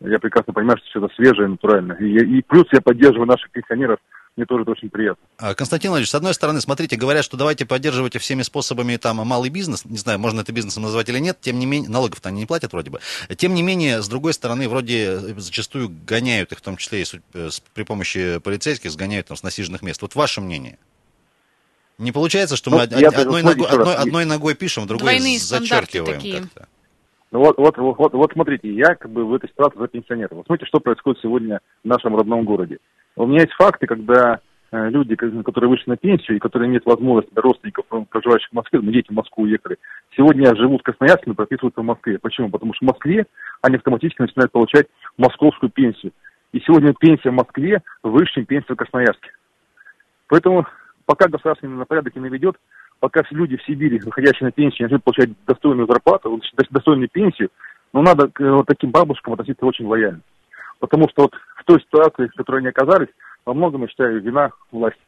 я 0.00 0.18
прекрасно 0.18 0.52
понимаю, 0.52 0.78
что 0.90 1.04
это 1.04 1.14
свежее, 1.14 1.48
натуральное. 1.48 1.96
И, 1.96 2.38
и 2.38 2.42
плюс 2.42 2.66
я 2.72 2.80
поддерживаю 2.80 3.26
наших 3.26 3.50
пенсионеров, 3.50 3.98
мне 4.38 4.46
тоже 4.46 4.62
это 4.62 4.70
очень 4.70 4.88
приятно. 4.88 5.22
А, 5.36 5.54
Константин 5.54 5.90
Владимирович, 5.90 6.10
с 6.10 6.14
одной 6.14 6.32
стороны, 6.32 6.60
смотрите, 6.60 6.96
говорят, 6.96 7.24
что 7.24 7.36
давайте 7.36 7.66
поддерживайте 7.66 8.20
всеми 8.20 8.42
способами 8.42 8.96
там 8.96 9.16
малый 9.16 9.50
бизнес, 9.50 9.84
не 9.84 9.98
знаю, 9.98 10.20
можно 10.20 10.42
это 10.42 10.52
бизнесом 10.52 10.84
назвать 10.84 11.08
или 11.08 11.18
нет, 11.18 11.38
тем 11.40 11.58
не 11.58 11.66
менее, 11.66 11.90
налогов-то 11.90 12.28
они 12.28 12.40
не 12.40 12.46
платят 12.46 12.72
вроде 12.72 12.90
бы. 12.90 13.00
Тем 13.36 13.52
не 13.54 13.62
менее, 13.62 14.00
с 14.00 14.08
другой 14.08 14.32
стороны, 14.32 14.68
вроде 14.68 15.06
э, 15.06 15.34
зачастую 15.38 15.90
гоняют 16.06 16.52
их, 16.52 16.58
в 16.58 16.62
том 16.62 16.76
числе 16.76 17.02
и 17.02 17.04
э, 17.34 17.48
при 17.74 17.82
помощи 17.82 18.38
полицейских, 18.38 18.92
сгоняют 18.92 19.26
там 19.26 19.36
с 19.36 19.42
насиженных 19.42 19.82
мест. 19.82 20.00
Вот 20.02 20.14
ваше 20.14 20.40
мнение? 20.40 20.78
Не 21.98 22.12
получается, 22.12 22.54
что 22.54 22.70
мы 22.70 22.76
Ну, 22.76 22.82
од- 22.84 22.92
я 22.92 23.08
одной, 23.08 23.42
ногой, 23.42 23.66
одной, 23.66 23.94
одной 23.96 24.24
ногой 24.24 24.54
пишем, 24.54 24.86
другой 24.86 25.14
Двойные 25.14 25.40
стандарты 25.40 25.68
зачеркиваем 25.68 26.18
такие. 26.18 26.40
как-то. 26.42 26.68
Ну 27.30 27.40
вот, 27.40 27.58
вот, 27.58 27.76
вот, 27.76 27.98
вот, 27.98 28.12
вот 28.14 28.32
смотрите, 28.32 28.72
я 28.72 28.94
как 28.94 29.10
бы 29.10 29.24
в 29.24 29.34
этой 29.34 29.50
ситуации 29.50 29.78
за 29.78 29.88
пенсионеров. 29.88 30.32
Вот 30.32 30.46
смотрите, 30.46 30.66
что 30.66 30.80
происходит 30.80 31.20
сегодня 31.20 31.60
в 31.84 31.88
нашем 31.88 32.16
родном 32.16 32.44
городе. 32.44 32.78
У 33.18 33.26
меня 33.26 33.40
есть 33.40 33.52
факты, 33.54 33.86
когда 33.88 34.38
э, 34.70 34.90
люди, 34.90 35.16
которые 35.16 35.68
вышли 35.68 35.90
на 35.90 35.96
пенсию 35.96 36.36
и 36.36 36.40
которые 36.40 36.68
имеют 36.68 36.86
возможность 36.86 37.32
для 37.32 37.42
родственников, 37.42 37.84
э, 37.90 38.04
проживающих 38.08 38.48
в 38.50 38.54
Москве, 38.54 38.80
ну, 38.80 38.92
дети 38.92 39.08
в 39.08 39.14
Москву 39.14 39.42
уехали, 39.42 39.76
сегодня 40.16 40.54
живут 40.54 40.82
в 40.82 40.84
Красноярске, 40.84 41.24
но 41.26 41.34
прописываются 41.34 41.80
в 41.80 41.84
Москве. 41.84 42.20
Почему? 42.20 42.48
Потому 42.48 42.74
что 42.74 42.84
в 42.84 42.88
Москве 42.88 43.26
они 43.60 43.76
автоматически 43.76 44.22
начинают 44.22 44.52
получать 44.52 44.86
московскую 45.16 45.70
пенсию. 45.70 46.12
И 46.52 46.60
сегодня 46.60 46.94
пенсия 46.94 47.30
в 47.30 47.34
Москве 47.34 47.82
выше, 48.04 48.34
чем 48.34 48.46
пенсия 48.46 48.72
в 48.72 48.76
Красноярске. 48.76 49.30
Поэтому 50.28 50.66
пока 51.04 51.28
государственный 51.28 51.84
порядок 51.86 52.14
не 52.14 52.22
наведет, 52.22 52.56
пока 53.00 53.24
все 53.24 53.34
люди 53.34 53.56
в 53.56 53.64
Сибири, 53.64 53.98
выходящие 53.98 54.46
на 54.46 54.52
пенсию, 54.52 54.84
начнут 54.84 55.02
получать 55.02 55.30
достойную 55.44 55.88
зарплату, 55.88 56.40
до- 56.56 56.64
достойную 56.70 57.08
пенсию, 57.08 57.50
но 57.92 58.02
надо 58.02 58.28
к 58.28 58.38
вот 58.38 58.66
таким 58.66 58.92
бабушкам 58.92 59.32
относиться 59.32 59.66
очень 59.66 59.86
лояльно. 59.86 60.20
Потому 60.78 61.08
что 61.08 61.22
вот 61.22 61.34
той 61.68 61.80
ситуации, 61.80 62.26
в 62.26 62.36
которой 62.36 62.58
они 62.58 62.68
оказались, 62.68 63.08
во 63.44 63.54
многом, 63.54 63.82
я 63.82 63.88
считаю, 63.88 64.20
вина 64.20 64.50
власти. 64.72 64.98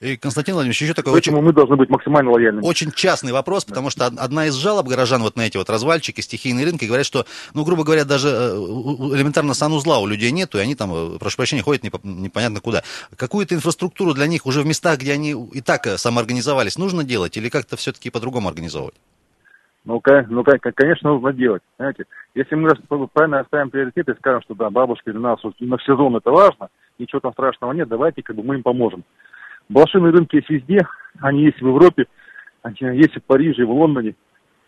И, 0.00 0.16
Константин 0.16 0.54
Владимирович, 0.54 0.80
еще 0.80 0.94
такой 0.94 1.12
очень, 1.12 1.30
Поэтому 1.32 1.46
мы 1.46 1.52
должны 1.52 1.76
быть 1.76 1.90
максимально 1.90 2.30
лояльными. 2.30 2.64
Очень 2.64 2.90
частный 2.90 3.32
вопрос, 3.32 3.66
потому 3.66 3.90
что 3.90 4.06
од- 4.06 4.18
одна 4.18 4.46
из 4.46 4.54
жалоб 4.54 4.88
горожан 4.88 5.20
вот 5.22 5.36
на 5.36 5.42
эти 5.46 5.58
вот 5.58 5.68
развальчики, 5.68 6.22
стихийные 6.22 6.64
рынки, 6.64 6.86
говорят, 6.86 7.04
что, 7.04 7.26
ну, 7.52 7.64
грубо 7.64 7.84
говоря, 7.84 8.06
даже 8.06 8.28
э, 8.28 8.32
элементарно 8.56 9.52
санузла 9.52 9.98
у 9.98 10.06
людей 10.06 10.30
нету, 10.30 10.56
и 10.56 10.62
они 10.62 10.74
там, 10.74 10.92
э, 10.94 11.18
прошу 11.18 11.36
прощения, 11.36 11.62
ходят 11.62 11.84
непо- 11.84 12.00
непонятно 12.02 12.60
куда. 12.62 12.82
Какую-то 13.16 13.54
инфраструктуру 13.54 14.14
для 14.14 14.26
них 14.26 14.46
уже 14.46 14.62
в 14.62 14.66
местах, 14.66 15.00
где 15.00 15.12
они 15.12 15.32
и 15.52 15.60
так 15.60 15.86
э, 15.86 15.98
самоорганизовались, 15.98 16.78
нужно 16.78 17.04
делать 17.04 17.36
или 17.36 17.50
как-то 17.50 17.76
все-таки 17.76 18.08
по-другому 18.08 18.48
организовывать? 18.48 18.94
Ну, 19.88 20.02
ну, 20.28 20.44
конечно, 20.44 21.12
нужно 21.12 21.32
делать. 21.32 21.62
Знаете, 21.78 22.04
если 22.34 22.54
мы 22.56 22.68
правильно 23.10 23.40
оставим 23.40 23.70
приоритеты 23.70 24.12
и 24.12 24.16
скажем, 24.16 24.42
что 24.42 24.54
да, 24.54 24.68
бабушки 24.68 25.10
для 25.10 25.18
нас 25.18 25.42
в 25.42 25.54
сезон 25.86 26.14
это 26.14 26.30
важно, 26.30 26.68
ничего 26.98 27.20
там 27.20 27.32
страшного 27.32 27.72
нет, 27.72 27.88
давайте 27.88 28.22
как 28.22 28.36
бы 28.36 28.42
мы 28.42 28.56
им 28.56 28.62
поможем. 28.62 29.02
Блошиные 29.70 30.12
рынки 30.12 30.36
есть 30.36 30.50
везде, 30.50 30.86
они 31.22 31.44
есть 31.44 31.62
в 31.62 31.66
Европе, 31.66 32.04
они 32.60 32.76
есть 32.98 33.16
в 33.16 33.22
Париже, 33.22 33.64
в 33.64 33.70
Лондоне, 33.70 34.14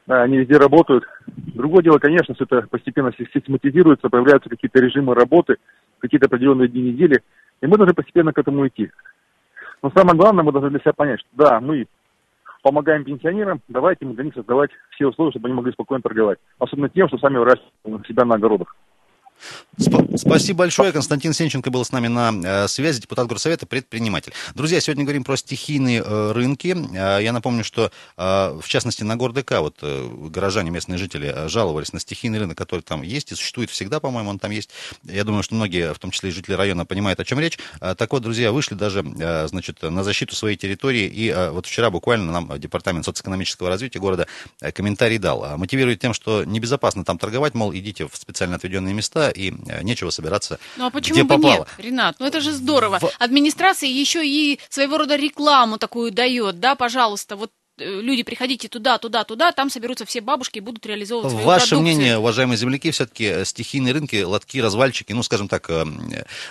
да, 0.06 0.22
они 0.22 0.38
везде 0.38 0.56
работают. 0.56 1.04
Другое 1.26 1.82
дело, 1.82 1.98
конечно, 1.98 2.34
все 2.34 2.44
это 2.44 2.66
постепенно 2.68 3.12
си- 3.12 3.28
систематизируется, 3.34 4.08
появляются 4.08 4.48
какие-то 4.48 4.80
режимы 4.80 5.14
работы, 5.14 5.56
какие-то 5.98 6.28
определенные 6.28 6.68
дни 6.68 6.92
недели, 6.92 7.20
и 7.60 7.66
мы 7.66 7.76
должны 7.76 7.92
постепенно 7.92 8.32
к 8.32 8.38
этому 8.38 8.66
идти. 8.66 8.90
Но 9.82 9.92
самое 9.94 10.16
главное, 10.16 10.44
мы 10.44 10.52
должны 10.52 10.70
для 10.70 10.80
себя 10.80 10.94
понять, 10.94 11.20
что 11.20 11.28
да, 11.34 11.60
мы 11.60 11.86
помогаем 12.62 13.04
пенсионерам, 13.04 13.60
давайте 13.68 14.04
мы 14.04 14.14
для 14.14 14.24
них 14.24 14.34
создавать 14.34 14.70
все 14.90 15.08
условия, 15.08 15.30
чтобы 15.30 15.48
они 15.48 15.56
могли 15.56 15.72
спокойно 15.72 16.02
торговать. 16.02 16.38
Особенно 16.58 16.88
тем, 16.88 17.08
что 17.08 17.18
сами 17.18 17.38
выращивают 17.38 18.06
себя 18.06 18.24
на 18.24 18.36
огородах. 18.36 18.76
Сп- 19.78 20.16
Спасибо 20.18 20.58
большое. 20.60 20.92
Константин 20.92 21.32
Сенченко 21.32 21.70
был 21.70 21.84
с 21.84 21.92
нами 21.92 22.08
на 22.08 22.32
э, 22.64 22.68
связи, 22.68 23.00
депутат 23.00 23.26
Горсовета, 23.26 23.66
предприниматель. 23.66 24.32
Друзья, 24.54 24.80
сегодня 24.80 25.04
говорим 25.04 25.24
про 25.24 25.36
стихийные 25.36 26.02
э, 26.04 26.32
рынки. 26.32 26.76
Э, 26.94 27.22
я 27.22 27.32
напомню, 27.32 27.64
что, 27.64 27.90
э, 28.16 28.60
в 28.62 28.68
частности, 28.68 29.02
на 29.02 29.16
ГорДК 29.16 29.60
вот, 29.60 29.78
э, 29.82 30.08
горожане, 30.28 30.70
местные 30.70 30.98
жители 30.98 31.32
э, 31.34 31.48
жаловались 31.48 31.92
на 31.92 32.00
стихийный 32.00 32.38
рынок, 32.38 32.58
который 32.58 32.82
там 32.82 33.02
есть 33.02 33.32
и 33.32 33.34
существует 33.34 33.70
всегда, 33.70 34.00
по-моему, 34.00 34.30
он 34.30 34.38
там 34.38 34.50
есть. 34.50 34.70
Я 35.04 35.24
думаю, 35.24 35.42
что 35.42 35.54
многие, 35.54 35.94
в 35.94 35.98
том 35.98 36.10
числе 36.10 36.30
и 36.30 36.32
жители 36.32 36.54
района, 36.54 36.84
понимают, 36.84 37.20
о 37.20 37.24
чем 37.24 37.40
речь. 37.40 37.58
Так 37.80 38.12
вот, 38.12 38.22
друзья, 38.22 38.52
вышли 38.52 38.74
даже 38.74 39.02
значит, 39.48 39.82
на 39.82 40.04
защиту 40.04 40.34
своей 40.36 40.56
территории. 40.56 41.06
И 41.06 41.32
вот 41.52 41.66
вчера 41.66 41.90
буквально 41.90 42.32
нам 42.32 42.58
Департамент 42.58 43.04
социально-экономического 43.04 43.68
развития 43.68 43.98
города 43.98 44.26
комментарий 44.74 45.18
дал. 45.18 45.56
Мотивирует 45.56 46.00
тем, 46.00 46.14
что 46.14 46.44
небезопасно 46.44 47.04
там 47.04 47.18
торговать, 47.18 47.54
мол, 47.54 47.72
идите 47.74 48.06
в 48.06 48.16
специально 48.16 48.56
отведенные 48.56 48.94
места, 48.94 49.29
и 49.30 49.52
э, 49.68 49.82
нечего 49.82 50.10
собираться 50.10 50.58
Ну 50.76 50.86
а 50.86 50.90
почему 50.90 51.14
где 51.14 51.22
бы 51.24 51.36
попало. 51.36 51.52
нет, 51.54 51.68
Ренат? 51.78 52.16
Ну 52.18 52.26
это 52.26 52.40
же 52.40 52.52
здорово. 52.52 52.98
В- 52.98 53.10
Администрация 53.18 53.88
еще 53.88 54.26
и 54.26 54.58
своего 54.68 54.98
рода 54.98 55.16
рекламу 55.16 55.78
такую 55.78 56.12
дает, 56.12 56.60
да, 56.60 56.74
пожалуйста, 56.74 57.36
вот 57.36 57.50
люди, 57.80 58.22
приходите 58.22 58.68
туда, 58.68 58.98
туда, 58.98 59.24
туда, 59.24 59.52
там 59.52 59.70
соберутся 59.70 60.04
все 60.06 60.20
бабушки 60.20 60.58
и 60.58 60.60
будут 60.60 60.84
реализовывать 60.86 61.30
свою 61.32 61.46
Ваше 61.46 61.68
продукцию. 61.70 61.80
мнение, 61.80 62.18
уважаемые 62.18 62.56
земляки, 62.56 62.90
все-таки 62.90 63.44
стихийные 63.44 63.92
рынки, 63.94 64.22
лотки, 64.22 64.58
развальчики, 64.58 65.12
ну, 65.12 65.22
скажем 65.22 65.48
так, 65.48 65.68
э, 65.70 65.84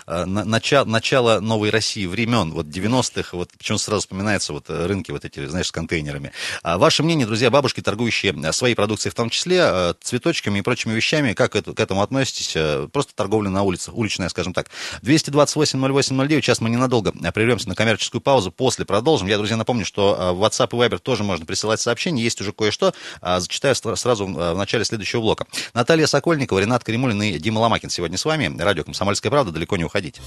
э, 0.07 0.25
на- 0.25 0.43
начало, 0.45 0.86
начало 0.86 1.39
новой 1.39 1.69
России, 1.69 2.05
времен, 2.05 2.51
вот 2.51 2.67
90-х, 2.67 3.38
вот 3.38 3.51
почему 3.57 3.77
сразу 3.77 4.01
вспоминается 4.01 4.53
вот 4.53 4.69
э, 4.69 4.86
рынки 4.88 5.12
вот 5.12 5.25
эти, 5.25 5.45
знаешь, 5.45 5.67
с 5.67 5.71
контейнерами. 5.71 6.31
А 6.63 6.77
ваше 6.77 7.03
мнение, 7.03 7.25
друзья, 7.27 7.50
бабушки, 7.50 7.81
торгующие 7.81 8.33
э, 8.43 8.51
своей 8.51 8.75
продукцией, 8.75 9.12
в 9.12 9.15
том 9.15 9.29
числе 9.29 9.59
э, 9.62 9.93
цветочками 10.01 10.59
и 10.59 10.62
прочими 10.62 10.93
вещами, 10.93 11.33
как 11.33 11.55
это- 11.55 11.74
к 11.74 11.79
этому 11.79 12.01
относитесь? 12.01 12.53
Э, 12.55 12.88
Просто 12.91 13.13
торговля 13.13 13.50
на 13.50 13.63
улицах, 13.63 13.93
уличная, 13.95 14.29
скажем 14.29 14.53
так. 14.53 14.69
228-08-09, 15.03 16.41
сейчас 16.41 16.62
мы 16.62 16.69
ненадолго 16.69 17.13
э, 17.21 17.31
прервемся 17.31 17.67
на 17.69 17.75
коммерческую 17.75 18.21
паузу, 18.21 18.51
после 18.51 18.86
продолжим. 18.86 19.27
Я, 19.27 19.38
друзья, 19.38 19.57
напомню, 19.57 19.86
что 19.86 20.15
э, 20.19 20.33
WhatsApp 20.33 20.69
и 20.71 20.75
Viber 20.75 21.00
тоже 21.00 21.18
можно 21.23 21.45
присылать 21.45 21.79
сообщения, 21.81 22.23
есть 22.23 22.41
уже 22.41 22.51
кое-что, 22.51 22.93
а, 23.21 23.39
зачитаю 23.39 23.75
сразу 23.75 24.25
э, 24.25 24.53
в 24.53 24.57
начале 24.57 24.85
следующего 24.85 25.21
блока. 25.21 25.45
Наталья 25.73 26.07
Сокольникова, 26.07 26.59
Ренат 26.59 26.83
Каримулин 26.83 27.21
и 27.21 27.39
Дима 27.39 27.59
Ломакин 27.59 27.89
сегодня 27.89 28.17
с 28.17 28.25
вами. 28.25 28.55
Радио 28.59 28.83
«Комсомольская 28.83 29.29
правда», 29.29 29.51
далеко 29.51 29.77
не 29.77 29.83
уходите. 29.83 30.21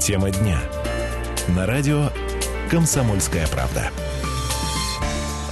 Тема 0.00 0.30
дня. 0.30 0.60
На 1.48 1.66
радио 1.66 2.10
«Комсомольская 2.70 3.46
правда». 3.48 3.90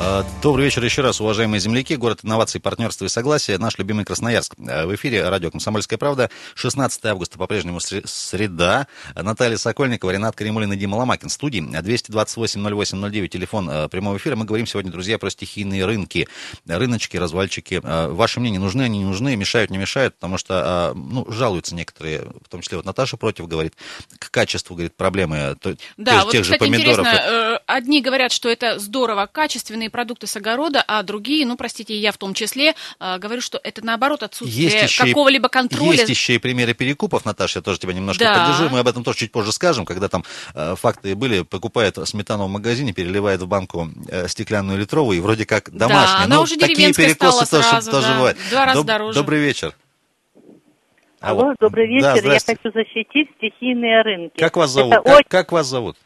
Э, 0.00 0.22
Добрый 0.42 0.64
вечер 0.66 0.84
еще 0.84 1.02
раз, 1.02 1.20
уважаемые 1.20 1.58
земляки. 1.60 1.96
Город 1.96 2.20
инноваций, 2.22 2.60
партнерства 2.60 3.04
и 3.06 3.08
согласия. 3.08 3.58
Наш 3.58 3.78
любимый 3.78 4.04
Красноярск. 4.04 4.54
Э, 4.58 4.86
В 4.86 4.94
эфире 4.94 5.28
радио 5.28 5.50
«Комсомольская 5.50 5.98
правда». 5.98 6.30
16 6.54 7.04
августа, 7.06 7.36
по-прежнему 7.38 7.78
сре- 7.78 8.06
среда. 8.06 8.86
Наталья 9.16 9.56
Сокольникова, 9.56 10.10
Ренат 10.12 10.36
Каримулин 10.36 10.72
и 10.72 10.76
Дима 10.76 10.96
Ломакин. 10.96 11.28
Студии 11.28 11.60
228-08-09, 11.60 13.28
телефон 13.28 13.68
э, 13.68 13.88
прямого 13.88 14.16
эфира. 14.18 14.36
Мы 14.36 14.44
говорим 14.44 14.66
сегодня, 14.66 14.92
друзья, 14.92 15.18
про 15.18 15.30
стихийные 15.30 15.84
рынки. 15.84 16.28
Рыночки, 16.66 17.16
развальчики. 17.16 17.80
Ваше 17.82 18.38
мнение, 18.40 18.60
нужны 18.60 18.82
они, 18.82 18.98
не 18.98 19.04
нужны, 19.04 19.34
мешают, 19.36 19.70
не 19.70 19.78
мешают? 19.78 20.14
Потому 20.14 20.38
что, 20.38 20.92
ну, 20.94 21.26
жалуются 21.30 21.74
некоторые, 21.74 22.22
в 22.44 22.48
том 22.48 22.60
числе 22.60 22.76
вот 22.76 22.86
Наташа 22.86 23.16
против 23.16 23.48
говорит, 23.48 23.74
к 24.18 24.30
качеству, 24.30 24.74
говорит, 24.76 24.94
проблемы 24.94 25.56
то- 25.60 25.74
Да, 25.96 26.12
тех, 26.12 26.24
вот, 26.24 26.32
тех 26.32 26.44
же 26.44 26.52
кстати, 26.52 26.70
помидоров. 26.70 26.98
интересно, 27.06 27.20
э, 27.20 27.58
одни 27.66 28.00
говорят, 28.00 28.30
что 28.32 28.48
это 28.48 28.78
здорово, 28.78 29.26
качественные 29.88 29.90
продукты 29.90 30.26
с 30.26 30.36
огорода, 30.36 30.84
а 30.86 31.02
другие, 31.02 31.46
ну, 31.46 31.56
простите, 31.56 31.96
я 31.96 32.12
в 32.12 32.16
том 32.18 32.34
числе, 32.34 32.74
э, 33.00 33.18
говорю, 33.18 33.40
что 33.40 33.60
это 33.62 33.84
наоборот 33.84 34.22
отсутствие 34.22 34.88
какого-либо 34.98 35.48
контроля. 35.48 35.92
Есть 35.92 36.08
еще 36.08 36.34
и 36.34 36.38
примеры 36.38 36.74
перекупов, 36.74 37.24
Наташа, 37.24 37.58
я 37.58 37.62
тоже 37.62 37.78
тебя 37.78 37.92
немножко 37.92 38.24
Да. 38.24 38.34
поддержу, 38.34 38.68
мы 38.70 38.80
об 38.80 38.88
этом 38.88 39.04
тоже 39.04 39.18
чуть 39.18 39.32
позже 39.32 39.52
скажем, 39.52 39.84
когда 39.84 40.08
там 40.08 40.24
э, 40.54 40.74
факты 40.76 41.14
были, 41.14 41.42
покупает 41.42 41.96
сметану 42.08 42.46
в 42.46 42.50
магазине, 42.50 42.92
переливает 42.92 43.40
в 43.40 43.46
банку 43.48 43.88
э, 44.08 44.28
стеклянную 44.28 44.78
литровую, 44.78 45.18
и 45.18 45.20
вроде 45.20 45.44
как 45.46 45.70
Да, 45.72 45.88
домашняя. 45.88 46.24
она 46.24 46.36
Ну, 46.36 46.42
уже 46.42 46.56
такие 46.56 46.92
перекосы 46.92 47.44
стала 47.46 47.62
тоже, 47.62 47.68
сразу, 47.68 47.90
тоже 47.90 48.06
да, 48.08 48.14
бывают. 48.14 48.38
два 48.50 48.66
раза 48.66 48.84
дороже. 48.84 49.18
Добрый 49.18 49.40
вечер. 49.40 49.74
Алло, 51.20 51.42
Алло. 51.46 51.54
добрый 51.58 51.88
вечер. 51.88 52.22
Да, 52.22 52.32
Я 52.34 52.38
хочу 52.38 52.70
защитить 52.72 53.28
стихийные 53.38 54.02
рынки. 54.02 54.38
Как 54.38 54.56
вас 54.56 54.70
зовут? 54.70 54.92
Это 54.94 55.02
Как, 55.02 55.14
очень... 55.18 55.28
как 55.28 55.52
вас 55.52 55.66
зовут? 55.66 55.96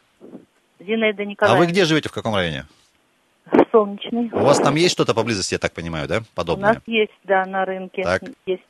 Зинаида 0.79 1.21
А 1.21 1.25
Николаевна. 1.25 1.59
вы 1.59 1.71
где 1.71 1.85
живете, 1.85 2.09
в 2.09 2.11
каком 2.11 2.35
районе? 2.35 2.65
Солнечный. 3.73 4.29
У 4.31 4.39
вас 4.43 4.59
там 4.59 4.75
есть 4.75 4.93
что-то 4.93 5.13
поблизости, 5.15 5.55
я 5.55 5.59
так 5.59 5.73
понимаю, 5.73 6.07
да? 6.07 6.19
У 6.19 6.35
Подобное? 6.35 6.73
нас 6.73 6.77
есть, 6.85 7.11
да, 7.23 7.43
на 7.45 7.65
рынке 7.65 8.03
Так. 8.03 8.21
есть. 8.45 8.61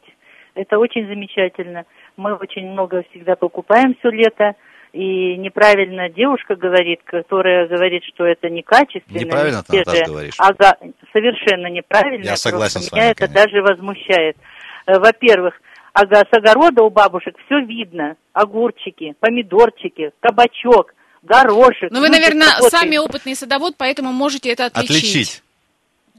Это 0.55 0.79
очень 0.79 1.05
замечательно. 1.07 1.83
Мы 2.15 2.33
очень 2.35 2.71
много 2.71 3.03
всегда 3.09 3.35
покупаем 3.35 3.95
все 3.99 4.09
лето. 4.09 4.55
И 4.93 5.35
неправильно 5.37 6.07
девушка 6.07 6.55
говорит, 6.55 7.01
которая 7.03 7.67
говорит, 7.67 8.03
что 8.03 8.25
это 8.25 8.47
некачественно. 8.49 9.17
Неправильно 9.17 9.63
ты, 9.63 9.79
Наташа, 9.79 10.05
говоришь. 10.05 10.35
Ага, 10.37 10.77
совершенно 11.11 11.65
неправильно. 11.67 12.23
Я 12.23 12.35
согласен 12.37 12.81
с 12.81 12.91
вами, 12.91 13.01
Меня 13.01 13.11
это 13.11 13.27
конечно. 13.27 13.43
даже 13.43 13.61
возмущает. 13.63 14.37
Э, 14.85 14.99
Во-первых, 14.99 15.59
ага, 15.93 16.17
с 16.31 16.37
огорода 16.37 16.83
у 16.83 16.91
бабушек 16.91 17.35
все 17.47 17.59
видно. 17.61 18.17
Огурчики, 18.33 19.15
помидорчики, 19.19 20.11
кабачок, 20.19 20.93
горошек. 21.23 21.91
Ну, 21.91 21.99
вы, 21.99 22.09
наверное, 22.09 22.47
работают. 22.47 22.71
сами 22.71 22.97
опытный 22.97 23.35
садовод, 23.35 23.75
поэтому 23.77 24.11
можете 24.11 24.51
это 24.51 24.65
отличить. 24.65 24.89
Отличить. 24.97 25.43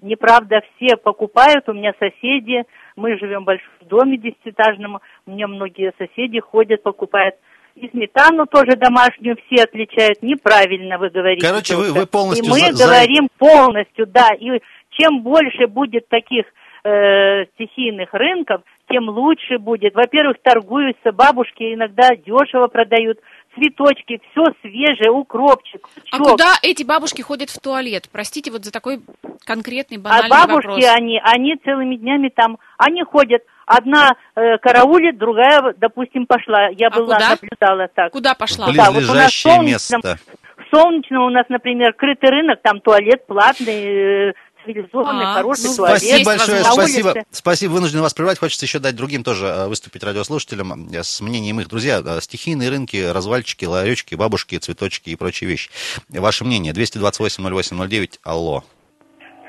Неправда, 0.03 0.61
все 0.77 0.97
покупают, 0.97 1.69
у 1.69 1.73
меня 1.73 1.93
соседи, 1.99 2.65
мы 2.97 3.17
живем 3.19 3.43
в 3.43 3.45
большом 3.47 3.71
доме 3.89 4.19
десятиэтажном, 4.19 5.01
у 5.27 5.31
меня 5.31 5.47
многие 5.49 5.93
соседи 5.99 6.41
ходят, 6.41 6.83
покупают. 6.83 7.37
И 7.75 7.89
сметану 7.89 8.47
тоже 8.47 8.77
домашнюю 8.77 9.37
все 9.47 9.65
отличают. 9.65 10.23
Неправильно 10.23 10.97
вы 10.99 11.09
говорите. 11.11 11.45
Короче, 11.47 11.75
вы- 11.75 11.93
вы 11.93 12.07
полностью 12.07 12.47
И 12.47 12.49
мы 12.49 12.73
за- 12.73 12.85
говорим 12.87 13.29
полностью, 13.39 14.07
да. 14.07 14.29
И 14.39 14.61
чем 14.91 15.23
больше 15.23 15.67
будет 15.67 16.07
таких 16.09 16.45
э, 16.87 17.47
стихийных 17.55 18.13
рынков, 18.13 18.61
тем 18.91 19.09
лучше 19.09 19.57
будет. 19.59 19.95
Во-первых, 19.95 20.37
торгуются, 20.43 21.13
бабушки 21.13 21.73
иногда 21.73 22.11
дешево 22.15 22.67
продают, 22.67 23.19
цветочки, 23.55 24.21
все 24.31 24.45
свежее, 24.63 25.11
укропчик, 25.11 25.87
А 26.11 26.17
лучок. 26.19 26.33
куда 26.33 26.53
эти 26.63 26.83
бабушки 26.83 27.23
ходят 27.23 27.51
в 27.51 27.59
туалет? 27.61 28.09
Простите 28.13 28.51
вот 28.51 28.65
за 28.65 28.73
такой 28.73 29.01
конкретный 29.45 29.99
А 29.99 30.01
банальный 30.01 30.31
бабушки, 30.31 30.67
вопрос. 30.67 30.85
они, 30.97 31.21
они 31.23 31.57
целыми 31.65 31.97
днями 31.97 32.31
там, 32.35 32.59
они 32.79 33.03
ходят. 33.05 33.43
Одна 33.67 34.11
э, 34.37 34.59
караулит, 34.59 35.17
другая, 35.17 35.75
допустим, 35.79 36.27
пошла. 36.27 36.69
Я 36.69 36.89
А 36.89 36.91
была, 36.91 37.15
куда? 37.15 37.31
наблюдала 37.31 37.89
так. 37.95 38.13
Куда 38.13 38.35
пошла? 38.35 38.67
Да, 38.73 38.91
вот 38.91 39.05
у 39.05 39.15
нас 39.15 39.33
солнечном- 39.33 39.65
место. 39.65 40.19
В 40.57 40.77
Солнечном 40.77 41.25
у 41.27 41.31
нас, 41.31 41.47
например, 41.49 41.93
крытый 41.95 42.31
рынок, 42.31 42.61
там 42.63 42.81
туалет 42.81 43.27
платный, 43.27 44.31
э, 44.31 44.33
цивилизованный, 44.64 45.25
А, 45.26 45.35
хороший 45.35 45.71
ну, 45.71 45.76
туалет. 45.76 45.99
Спасибо 45.99 46.25
большое, 46.25 46.64
спасибо. 46.64 47.09
улице. 47.09 47.25
Спасибо, 47.30 47.73
вынужден 47.73 48.00
вас 48.00 48.14
прервать. 48.14 48.38
Хочется 48.38 48.66
еще 48.66 48.78
дать 48.78 48.97
другим 48.97 49.25
тоже 49.25 49.47
э, 49.47 49.66
выступить 49.68 50.02
радиослушателям 50.02 50.88
э, 50.92 51.02
с 51.02 51.21
мнением 51.21 51.61
их. 51.61 51.68
Друзья, 51.68 52.02
э, 52.04 52.21
стихийные 52.21 52.71
рынки, 52.71 52.97
развальчики, 52.97 53.64
ларечки, 53.64 54.14
бабушки, 54.14 54.59
цветочки 54.59 55.11
и 55.11 55.16
прочие 55.16 55.49
вещи. 55.49 55.71
Ваше 56.09 56.44
мнение, 56.44 56.73
228-08-09, 56.73 58.21
алло. 58.23 58.64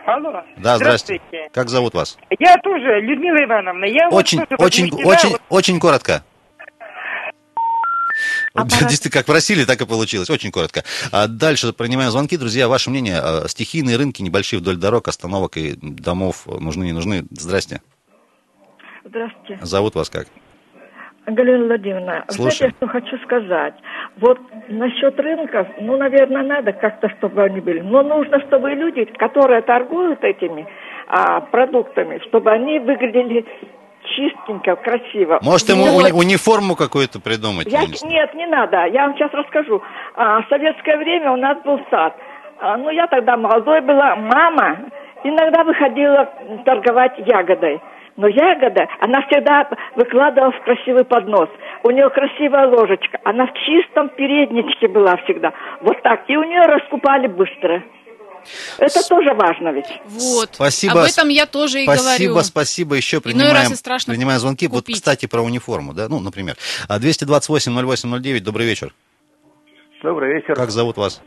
Алло. 0.05 0.43
Да, 0.57 0.77
здрасте. 0.77 1.15
Здравствуйте. 1.15 1.49
Как 1.51 1.69
зовут 1.69 1.95
вас? 1.95 2.17
Я 2.39 2.57
тоже, 2.57 3.01
Людмила 3.01 3.43
Ивановна. 3.43 3.85
Я 3.85 4.09
вот 4.09 4.19
Очень, 4.19 4.39
тоже 4.45 4.55
очень, 4.59 4.91
очень, 5.03 5.29
Вот 5.31 5.41
очень 5.49 5.79
коротко. 5.79 6.23
Аппарат. 8.55 8.89
Действительно, 8.89 9.11
как 9.11 9.25
просили, 9.25 9.65
так 9.65 9.81
и 9.81 9.85
получилось. 9.85 10.29
Очень 10.29 10.51
коротко. 10.51 10.83
А 11.11 11.27
дальше 11.27 11.73
принимаем 11.73 12.09
звонки. 12.09 12.37
Друзья, 12.37 12.67
ваше 12.69 12.89
мнение, 12.89 13.19
э, 13.21 13.47
стихийные 13.47 13.97
рынки 13.97 14.21
небольшие 14.21 14.59
вдоль 14.59 14.77
дорог, 14.77 15.07
остановок 15.09 15.57
и 15.57 15.75
домов 15.81 16.47
нужны, 16.47 16.85
не 16.85 16.93
нужны? 16.93 17.25
Здрасте. 17.31 17.81
Здравствуйте, 19.03 19.59
Зовут 19.61 19.95
вас 19.95 20.09
как? 20.09 20.27
Галина 21.27 21.65
Владимировна. 21.65 22.25
Слушаем. 22.29 22.71
Знаете, 22.71 22.75
что 22.77 22.87
хочу 22.87 23.17
сказать? 23.23 23.73
Вот 24.17 24.39
насчет 24.69 25.19
рынков, 25.19 25.67
ну, 25.81 25.97
наверное, 25.97 26.43
надо 26.43 26.71
как-то, 26.71 27.09
чтобы 27.17 27.43
они 27.43 27.59
были. 27.59 27.81
Но 27.81 28.03
нужно, 28.03 28.39
чтобы 28.47 28.71
люди, 28.71 29.05
которые 29.17 29.61
торгуют 29.63 30.23
этими 30.23 30.67
а, 31.07 31.41
продуктами, 31.41 32.19
чтобы 32.27 32.51
они 32.51 32.79
выглядели 32.79 33.45
чистенько, 34.15 34.75
красиво. 34.75 35.39
Может, 35.41 35.69
ему 35.69 35.85
уни- 35.85 36.11
униформу 36.11 36.75
какую-то 36.75 37.19
придумать? 37.19 37.67
Я, 37.67 37.81
я 37.81 37.87
не 37.87 38.13
нет, 38.13 38.33
не 38.33 38.47
надо. 38.47 38.85
Я 38.85 39.07
вам 39.07 39.15
сейчас 39.15 39.31
расскажу. 39.33 39.81
А, 40.15 40.41
в 40.41 40.47
советское 40.49 40.97
время 40.97 41.31
у 41.31 41.37
нас 41.37 41.57
был 41.63 41.79
сад. 41.89 42.15
А, 42.59 42.77
ну, 42.77 42.89
я 42.89 43.07
тогда 43.07 43.37
молодой 43.37 43.81
была. 43.81 44.15
Мама 44.15 44.77
иногда 45.23 45.63
выходила 45.63 46.29
торговать 46.65 47.13
ягодой. 47.19 47.81
Но 48.17 48.27
ягода, 48.27 48.87
она 49.01 49.21
всегда 49.23 49.67
выкладывала 49.95 50.51
в 50.51 50.61
красивый 50.61 51.03
поднос. 51.03 51.49
У 51.83 51.91
нее 51.91 52.09
красивая 52.09 52.67
ложечка. 52.67 53.19
Она 53.25 53.45
в 53.45 53.53
чистом 53.53 54.09
передничке 54.09 54.87
была 54.87 55.17
всегда. 55.17 55.51
Вот 55.81 56.01
так. 56.01 56.23
И 56.27 56.37
у 56.37 56.43
нее 56.43 56.61
раскупали 56.61 57.27
быстро. 57.27 57.83
Это 58.77 59.07
тоже 59.07 59.33
важно 59.33 59.69
ведь. 59.73 59.85
Вот. 60.05 60.49
Спасибо. 60.53 61.01
Об 61.01 61.07
этом 61.09 61.29
я 61.29 61.45
тоже 61.45 61.81
и 61.81 61.85
Спасибо, 61.85 62.29
говорю. 62.31 62.45
спасибо. 62.45 62.95
Еще 62.95 63.17
Иной 63.17 63.23
принимаем, 63.23 63.53
раз 63.53 63.71
и 63.71 63.75
страшно 63.75 64.13
принимаем 64.13 64.39
звонки. 64.39 64.67
Вот, 64.67 64.81
купить. 64.83 64.95
кстати, 64.97 65.25
про 65.25 65.41
униформу, 65.41 65.93
да, 65.93 66.07
ну, 66.09 66.19
например. 66.19 66.55
А, 66.87 66.99
228-08-09, 66.99 68.39
добрый 68.41 68.65
вечер. 68.65 68.93
Добрый 70.03 70.35
вечер, 70.35 70.53
Как 70.55 70.69
зовут 70.71 70.97
вас? 70.97 71.21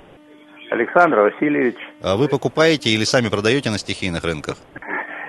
Александр 0.70 1.20
Васильевич. 1.20 1.76
А 2.02 2.16
Вы 2.16 2.28
покупаете 2.28 2.90
или 2.90 3.04
сами 3.04 3.28
продаете 3.28 3.70
на 3.70 3.78
стихийных 3.78 4.22
рынках? 4.24 4.56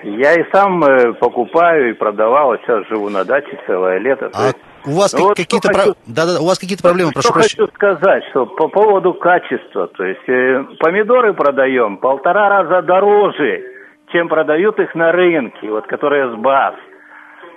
Я 0.03 0.33
и 0.33 0.43
сам 0.53 0.83
э, 0.83 1.13
покупаю 1.13 1.89
и 1.89 1.93
продавал, 1.93 2.51
а 2.53 2.57
сейчас 2.57 2.87
живу 2.87 3.09
на 3.09 3.23
даче 3.25 3.59
целое 3.67 3.97
лето. 3.99 4.29
то 4.29 4.37
А 4.37 4.45
есть, 4.47 4.57
у 4.85 4.91
вас 4.91 5.13
ну 5.13 5.27
вот 5.29 5.37
какие-то 5.37 5.69
про- 5.69 5.79
хочу- 5.79 5.95
да, 6.07 6.25
да, 6.25 6.39
у 6.41 6.45
вас 6.45 6.59
какие-то 6.59 6.83
проблемы, 6.83 7.11
прошу 7.11 7.29
что 7.29 7.33
прощения. 7.33 7.65
хочу 7.65 7.75
сказать, 7.75 8.23
что 8.29 8.45
по 8.45 8.67
поводу 8.67 9.13
качества, 9.13 9.87
то 9.87 10.03
есть 10.03 10.27
э, 10.27 10.63
помидоры 10.79 11.33
продаем 11.33 11.97
полтора 11.97 12.49
раза 12.49 12.81
дороже, 12.81 13.63
чем 14.11 14.27
продают 14.27 14.79
их 14.79 14.93
на 14.95 15.11
рынке, 15.11 15.69
вот 15.69 15.87
которые 15.87 16.33
с 16.33 16.35
баз. 16.39 16.75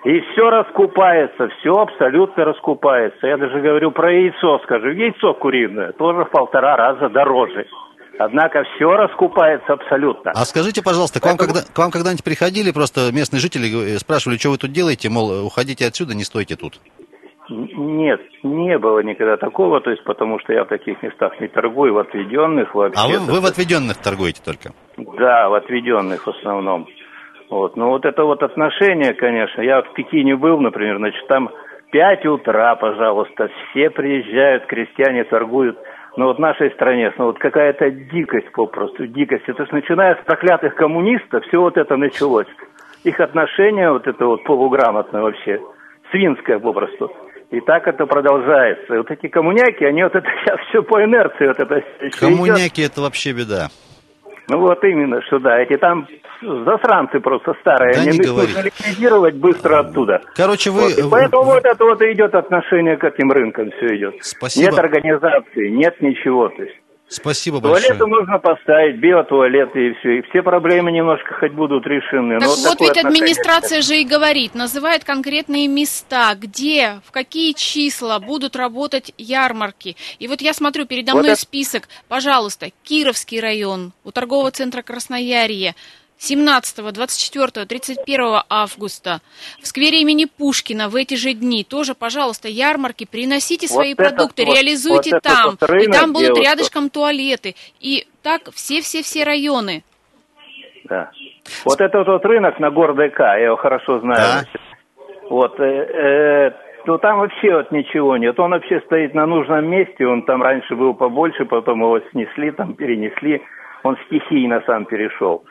И 0.05 0.21
все 0.33 0.51
раскупается, 0.51 1.49
все 1.61 1.75
абсолютно 1.75 2.45
раскупается. 2.45 3.25
Я 3.25 3.37
даже 3.37 3.61
говорю 3.61 3.93
про 3.93 4.13
яйцо, 4.13 4.59
скажу. 4.65 4.89
Яйцо 4.89 5.33
куриное 5.35 5.93
тоже 5.93 6.25
в 6.25 6.31
полтора 6.31 6.77
раза 6.77 7.09
дороже. 7.09 7.67
Однако 8.19 8.65
все 8.75 8.91
раскупается 8.97 9.73
абсолютно. 9.73 10.33
А 10.33 10.45
скажите, 10.45 10.83
пожалуйста, 10.83 11.21
к 11.21 11.25
вам, 11.25 11.37
когда, 11.37 11.61
к 11.63 11.79
вам 11.79 11.91
когда-нибудь 11.91 12.25
приходили 12.25 12.73
просто 12.73 13.11
местные 13.13 13.41
жители, 13.41 13.97
спрашивали, 13.97 14.39
что 14.39 14.51
вы 14.51 14.59
тут 14.59 14.73
делаете, 14.73 15.09
мол, 15.09 15.47
уходите 15.47 15.87
отсюда, 15.87 16.15
не 16.15 16.25
стойте 16.25 16.57
тут? 16.57 16.81
Нет, 17.49 18.21
не 18.43 18.79
было 18.79 19.01
никогда 19.01 19.37
такого, 19.37 19.81
то 19.81 19.91
есть 19.91 20.05
потому 20.05 20.39
что 20.39 20.53
я 20.53 20.65
в 20.65 20.69
таких 20.69 21.03
местах 21.03 21.41
не 21.41 21.49
торгую, 21.49 21.95
в 21.95 21.99
отведенных 21.99 22.75
вообще. 22.75 23.01
А 23.01 23.09
вы, 23.09 23.19
вы 23.19 23.41
в 23.41 23.45
отведенных 23.45 23.97
торгуете 23.97 24.41
только? 24.45 24.71
Да, 24.97 25.49
в 25.49 25.55
отведенных 25.55 26.25
в 26.25 26.31
основном. 26.31 26.87
Вот. 27.51 27.77
Но 27.77 27.91
вот 27.91 28.05
это 28.05 28.25
вот 28.25 28.43
отношение, 28.43 29.13
конечно, 29.13 29.61
я 29.61 29.83
в 29.83 29.93
Пекине 29.93 30.37
был, 30.37 30.61
например, 30.61 30.99
значит, 30.99 31.27
там 31.27 31.51
5 31.91 32.27
утра, 32.27 32.75
пожалуйста, 32.77 33.51
все 33.71 33.91
приезжают, 33.91 34.67
крестьяне 34.67 35.25
торгуют. 35.25 35.79
Но 36.17 36.27
вот 36.27 36.37
в 36.37 36.41
нашей 36.41 36.71
стране, 36.73 37.13
ну 37.19 37.27
вот 37.27 37.39
какая-то 37.39 37.91
дикость 37.91 38.51
попросту, 38.53 39.07
дикость. 39.07 39.45
Это 39.49 39.67
ж 39.67 39.71
начиная 39.73 40.15
с 40.15 40.25
проклятых 40.25 40.75
коммунистов, 40.75 41.45
все 41.45 41.61
вот 41.61 41.77
это 41.77 41.97
началось. 41.97 42.47
Их 43.05 43.19
отношение, 43.19 43.91
вот 43.91 44.07
это 44.07 44.27
вот 44.27 44.45
полуграмотное 44.45 45.23
вообще, 45.23 45.61
свинское 46.11 46.59
попросту. 46.59 47.11
И 47.53 47.61
так 47.61 47.87
это 47.87 48.07
продолжается. 48.07 48.95
И 48.95 48.97
вот 48.97 49.11
эти 49.11 49.29
коммуняки, 49.29 49.85
они 49.85 50.03
вот 50.03 50.15
это 50.15 50.27
сейчас 50.45 50.59
все 50.69 50.83
по 50.83 51.05
инерции 51.05 51.47
вот 51.47 51.61
это 51.61 51.83
Коммуняки 52.19 52.81
идет. 52.81 52.93
это 52.93 53.03
вообще 53.03 53.33
беда. 53.33 53.69
Ну 54.49 54.59
вот 54.59 54.83
именно, 54.83 55.21
что 55.23 55.39
да, 55.39 55.61
эти 55.61 55.77
там 55.77 56.09
засранцы 56.41 57.21
просто 57.21 57.55
старые, 57.61 57.95
да 57.95 58.01
они 58.01 58.19
не 58.19 58.27
нужно 58.27 58.63
ликвидировать 58.63 59.37
быстро 59.37 59.81
оттуда. 59.81 60.21
Короче, 60.35 60.71
вы... 60.71 60.81
Вот, 60.81 61.11
поэтому 61.11 61.45
вот 61.45 61.65
это 61.65 61.85
вот 61.85 62.03
идет 62.03 62.35
отношение 62.35 62.97
к 62.97 63.05
этим 63.05 63.31
рынкам, 63.31 63.71
все 63.71 63.97
идет. 63.97 64.15
Спасибо. 64.21 64.71
Нет 64.71 64.79
организации, 64.79 65.69
нет 65.69 66.01
ничего, 66.01 66.49
то 66.49 66.63
есть. 66.63 66.82
Спасибо 67.13 67.61
Туалеты 67.61 67.91
большое. 67.95 68.11
нужно 68.11 68.39
поставить, 68.39 68.97
биотуалеты 68.99 69.89
и 69.89 69.95
все. 69.95 70.19
И 70.19 70.23
все 70.31 70.43
проблемы 70.43 70.91
немножко 70.93 71.35
хоть 71.35 71.53
будут 71.53 71.87
решены. 71.87 72.39
Так 72.41 72.49
Но 72.49 72.55
вот 72.55 72.81
ведь 72.81 72.91
отношение- 72.91 73.03
администрация 73.09 73.83
же 73.83 73.97
и 74.01 74.05
говорит, 74.05 74.55
называет 74.55 75.05
конкретные 75.05 75.69
места, 75.69 76.35
где, 76.35 77.01
в 77.07 77.11
какие 77.13 77.53
числа 77.53 78.19
будут 78.19 78.57
работать 78.57 79.13
ярмарки. 79.19 79.97
И 80.19 80.27
вот 80.29 80.41
я 80.41 80.55
смотрю, 80.55 80.87
передо 80.87 81.13
Вот 81.13 81.21
мной 81.21 81.33
это- 81.33 81.41
список, 81.43 81.89
пожалуйста, 82.09 82.71
Кировский 82.83 83.41
район, 83.41 83.93
у 84.05 84.11
торгового 84.11 84.51
центра 84.51 84.81
Красноярье, 84.83 85.75
17, 86.23 86.93
24, 86.93 87.67
31 87.67 88.43
августа. 88.49 89.19
В 89.61 89.67
сквере 89.67 90.03
имени 90.03 90.27
Пушкина 90.27 90.89
в 90.89 90.95
эти 90.95 91.15
же 91.15 91.33
дни 91.33 91.65
тоже, 91.65 91.95
пожалуйста, 91.97 92.47
ярмарки, 92.47 93.05
приносите 93.11 93.67
Вот 93.67 93.75
свои 93.75 93.95
продукты, 93.97 94.45
вот- 94.45 94.55
реализуйте 94.55 95.15
вот 95.15 95.23
там. 95.23 95.51
вот 95.51 95.69
рынок, 95.69 95.89
и 95.89 95.93
там 95.99 96.13
будут 96.13 96.35
девушка. 96.35 96.45
рядышком 96.45 96.91
туалеты. 96.91 97.57
И 97.81 98.07
так 98.23 98.43
все-все-все 98.55 99.25
районы. 99.25 99.83
Да. 100.85 101.11
Вот 101.65 101.81
этот 101.81 102.07
вот 102.07 102.25
рынок 102.25 102.61
на 102.61 102.71
городе 102.71 103.09
К, 103.11 103.19
я 103.39 103.47
его 103.47 103.57
хорошо 103.57 103.99
знаю. 103.99 104.47
Вот, 105.29 105.59
э, 105.59 105.65
э, 105.65 106.53
ну 106.87 106.99
там 106.99 107.19
вообще 107.19 107.53
вот 107.57 107.73
ничего 107.73 108.17
нет. 108.17 108.39
Он 108.39 108.53
вообще 108.53 108.81
стоит 108.87 109.13
на 109.15 109.27
нужном 109.27 109.69
месте, 109.69 110.07
он 110.07 110.23
там 110.23 110.41
раньше 110.41 110.77
был 110.77 110.95
побольше, 110.95 111.47
потом 111.47 111.81
его 111.81 111.99
снесли, 112.13 112.53
там 112.53 112.75
перенесли. 112.75 113.43
Он 113.83 113.97
стихийно 114.07 114.63
сам 114.67 114.85
перешел. 114.85 115.43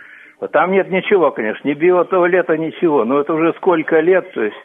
Там 0.48 0.72
нет 0.72 0.90
ничего, 0.90 1.32
конечно, 1.32 1.68
ни 1.68 1.74
биотуалета, 1.74 2.58
ничего. 2.58 3.06
Но 3.06 3.20
это 3.20 3.34
уже 3.34 3.54
сколько 3.58 4.00
лет, 4.00 4.32
то 4.34 4.42
есть 4.42 4.58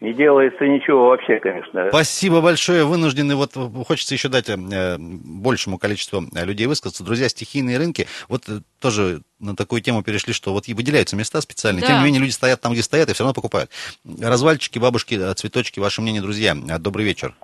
не 0.00 0.14
делается 0.14 0.66
ничего 0.66 1.08
вообще, 1.10 1.38
конечно. 1.40 1.88
Спасибо 1.90 2.40
большое. 2.40 2.84
Вынуждены, 2.84 3.36
вот 3.36 3.52
хочется 3.86 4.14
еще 4.14 4.28
дать 4.28 4.48
э, 4.48 4.96
большему 4.98 5.78
количеству 5.78 6.22
э, 6.34 6.44
людей 6.46 6.66
высказаться. 6.66 7.04
Друзья, 7.04 7.28
стихийные 7.28 7.76
рынки, 7.76 8.06
вот 8.28 8.48
э, 8.48 8.60
тоже 8.80 9.20
на 9.38 9.54
такую 9.54 9.82
тему 9.82 10.02
перешли, 10.02 10.32
что 10.32 10.52
вот 10.52 10.68
и 10.68 10.74
выделяются 10.74 11.16
места 11.16 11.40
специальные. 11.42 11.82
Да. 11.82 11.88
Тем 11.88 11.98
не 11.98 12.04
менее, 12.04 12.22
люди 12.22 12.32
стоят 12.32 12.62
там, 12.62 12.72
где 12.72 12.82
стоят, 12.82 13.10
и 13.10 13.12
все 13.12 13.24
равно 13.24 13.34
покупают. 13.34 13.70
Развальчики, 14.22 14.78
бабушки, 14.78 15.18
э, 15.20 15.34
цветочки, 15.34 15.80
ваше 15.80 16.00
мнение, 16.00 16.22
друзья. 16.22 16.56
Добрый 16.78 17.04
вечер. 17.04 17.34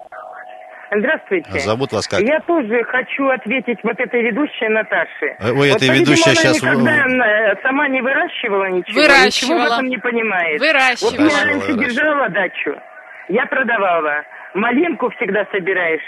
Здравствуйте. 0.94 1.58
Зовут 1.60 1.92
вас 1.92 2.06
как? 2.06 2.20
Я 2.20 2.40
тоже 2.40 2.82
хочу 2.84 3.28
ответить 3.28 3.78
вот 3.82 3.98
этой 3.98 4.22
ведущей 4.22 4.68
Наташе. 4.68 5.34
Э, 5.38 5.50
ой, 5.50 5.70
вот, 5.72 5.82
этой 5.82 5.88
она 5.88 6.16
щас- 6.16 6.62
никогда 6.62 6.92
э, 7.06 7.56
сама 7.62 7.88
не 7.88 8.00
выращивала 8.00 8.66
ничего, 8.70 9.00
Выращивала. 9.00 9.26
ничего 9.26 9.58
в 9.58 9.72
этом 9.72 9.86
не 9.86 9.98
понимает. 9.98 10.60
Выращивала. 10.60 11.10
Вот 11.10 11.18
я 11.20 11.44
раньше 11.44 11.72
выращивала. 11.72 11.84
держала 11.84 12.28
дачу, 12.28 12.74
я 13.28 13.46
продавала. 13.46 14.22
Малинку 14.54 15.10
всегда 15.16 15.44
собираешь 15.52 16.00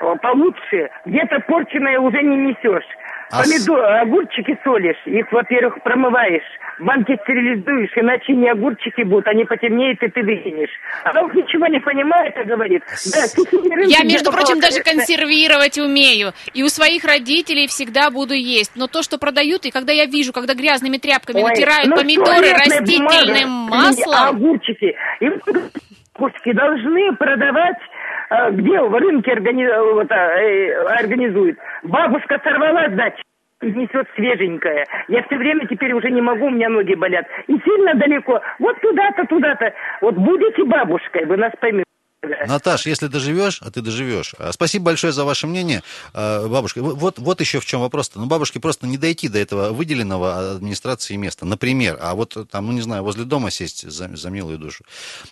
о, 0.00 0.16
получше, 0.16 0.90
где-то 1.04 1.40
порченое 1.46 1.98
уже 1.98 2.20
не 2.22 2.36
несешь. 2.36 2.88
А 3.30 3.44
с- 3.44 3.48
Помидор, 3.48 3.84
огурчики 3.84 4.58
солишь, 4.64 5.00
их, 5.06 5.30
во-первых, 5.30 5.82
промываешь, 5.84 6.42
банки 6.80 7.16
стерилизуешь, 7.22 7.92
иначе 7.94 8.32
не 8.32 8.48
огурчики 8.50 9.02
будут, 9.02 9.28
они 9.28 9.44
потемнеют, 9.44 10.02
и 10.02 10.08
ты 10.08 10.22
выкинешь. 10.22 10.70
Она 11.04 11.22
уж 11.22 11.34
ничего 11.34 11.66
не 11.68 11.78
понимает, 11.78 12.36
а 12.36 12.44
говорит, 12.44 12.82
да, 13.14 13.20
рынки, 13.72 13.92
Я, 13.92 14.04
между 14.04 14.32
прочим, 14.32 14.58
даже 14.58 14.82
консервировать 14.82 15.78
умею. 15.78 16.32
И 16.54 16.64
у 16.64 16.68
своих 16.68 17.04
родителей 17.04 17.68
всегда 17.68 18.10
буду 18.10 18.34
есть. 18.34 18.72
Но 18.74 18.88
то, 18.88 19.02
что 19.02 19.16
продают, 19.18 19.64
и 19.64 19.70
когда 19.70 19.92
я 19.92 20.06
вижу, 20.06 20.32
когда 20.32 20.54
грязными 20.54 20.96
тряпками 20.96 21.40
Ой, 21.40 21.50
натирают 21.50 21.86
ну, 21.86 21.96
помидоры 21.96 22.52
растительным 22.52 23.66
бумага, 23.66 23.86
маслом. 23.86 24.14
А 24.14 24.28
огурчики. 24.30 24.96
И 25.20 25.26
огурчики 26.14 26.52
должны 26.52 27.14
продавать 27.16 27.78
где 28.50 28.80
в 28.80 28.94
рынке 28.94 29.32
органи... 29.32 29.66
вот, 29.92 30.10
а, 30.10 30.40
э, 30.40 30.72
организуют. 31.00 31.58
Бабушка 31.82 32.40
сорвала 32.42 32.88
и 33.62 33.70
несет 33.72 34.06
свеженькое. 34.14 34.86
Я 35.08 35.22
все 35.24 35.36
время 35.36 35.66
теперь 35.66 35.92
уже 35.92 36.10
не 36.10 36.22
могу, 36.22 36.46
у 36.46 36.50
меня 36.50 36.68
ноги 36.68 36.94
болят. 36.94 37.26
И 37.46 37.58
сильно 37.58 37.94
далеко. 37.94 38.40
Вот 38.58 38.80
туда-то, 38.80 39.26
туда-то. 39.26 39.72
Вот 40.00 40.14
будете 40.14 40.64
бабушкой, 40.64 41.26
вы 41.26 41.36
нас 41.36 41.52
поймете. 41.60 41.89
Наташ, 42.22 42.86
если 42.86 43.06
доживешь, 43.06 43.60
а 43.62 43.70
ты 43.70 43.80
доживешь. 43.80 44.34
А, 44.38 44.52
Спасибо 44.52 44.86
большое 44.86 45.12
за 45.12 45.24
ваше 45.24 45.46
мнение, 45.46 45.82
А, 46.12 46.46
бабушка. 46.48 46.82
Вот, 46.82 47.18
вот 47.18 47.40
еще 47.40 47.60
в 47.60 47.64
чем 47.66 47.80
вопрос-то. 47.80 48.18
Ну, 48.20 48.26
бабушке 48.26 48.60
просто 48.60 48.86
не 48.86 48.98
дойти 48.98 49.28
до 49.28 49.38
этого 49.38 49.70
выделенного 49.72 50.52
администрации 50.52 51.16
места. 51.16 51.46
Например, 51.46 51.98
а 52.00 52.14
вот 52.14 52.36
там, 52.50 52.66
ну, 52.66 52.72
не 52.72 52.82
знаю, 52.82 53.02
возле 53.04 53.24
дома 53.24 53.50
сесть 53.50 53.90
за, 53.90 54.14
за 54.14 54.28
милую 54.30 54.58
душу. 54.58 54.84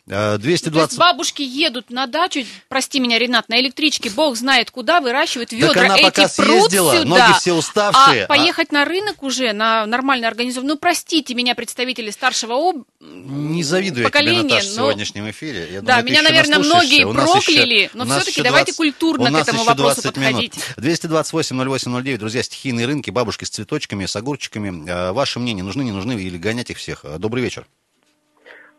А, 0.09 0.39
То 0.39 0.49
есть 0.49 0.65
220... 0.65 0.99
бабушки 0.99 1.43
едут 1.43 1.91
на 1.91 2.07
дачу, 2.07 2.41
прости 2.69 3.01
меня, 3.01 3.19
Ренат, 3.19 3.49
на 3.51 3.61
электричке, 3.61 4.09
бог 4.11 4.37
знает 4.37 4.71
куда, 4.71 5.01
выращивают 5.01 5.53
ведра. 5.53 5.75
Так 5.75 5.85
она 5.85 5.97
Эти 5.97 6.03
пока 6.05 6.29
съездила, 6.29 6.93
сюда. 6.95 7.05
ноги 7.05 7.39
все 7.39 7.53
уставшие. 7.53 8.25
А 8.25 8.29
поехать 8.29 8.73
на 8.73 8.85
рынок 8.87 9.23
уже, 9.23 9.53
на 9.53 9.85
нормально 9.87 10.27
организованный, 10.29 10.73
ну, 10.75 10.79
простите 10.79 11.35
меня, 11.35 11.55
представители 11.55 12.11
старшего 12.11 12.55
об... 12.55 12.85
Не 13.01 13.63
завидую 13.63 13.89
я 13.89 13.95
тебе, 13.95 14.05
поколения, 14.05 14.43
Наташа, 14.43 14.67
в 14.67 14.77
но- 14.77 14.83
сегодняшнем 14.89 15.31
эфире. 15.31 15.69
Я 15.73 15.83
Да, 15.83 15.97
думаю, 15.99 16.05
меня, 16.07 16.23
наверное, 16.23 16.59
наслушаешься. 16.59 16.78
Многие 16.79 17.05
У 17.05 17.13
нас 17.13 17.35
еще- 17.35 17.45
прокляли, 17.47 17.91
но 17.95 18.05
у 18.05 18.07
нас 18.07 18.17
все-таки 18.19 18.41
еще 18.41 18.49
давайте 18.49 18.73
20 18.73 18.77
культурно 18.77 19.25
у 19.31 19.33
к 19.35 19.41
этому 19.43 19.59
еще 19.61 19.69
вопросу 19.69 20.03
20 20.03 20.17
минут. 20.17 20.27
подходить. 20.29 20.75
228 20.77 21.57
0809, 21.57 22.19
друзья, 22.19 22.43
стихийные 22.43 22.87
рынки, 22.87 23.11
бабушки 23.11 23.45
с 23.45 23.51
цветочками, 23.51 24.07
с 24.07 24.15
огурчиками. 24.17 24.89
А, 24.91 25.13
Ваше 25.13 25.39
мнение, 25.41 25.65
нужны, 25.65 25.83
не 25.83 25.93
нужны 25.93 26.13
или 26.13 26.39
гонять 26.39 26.71
их 26.71 26.77
всех? 26.79 27.05
А, 27.05 27.19
Добрый 27.19 27.43
вечер. 27.43 27.67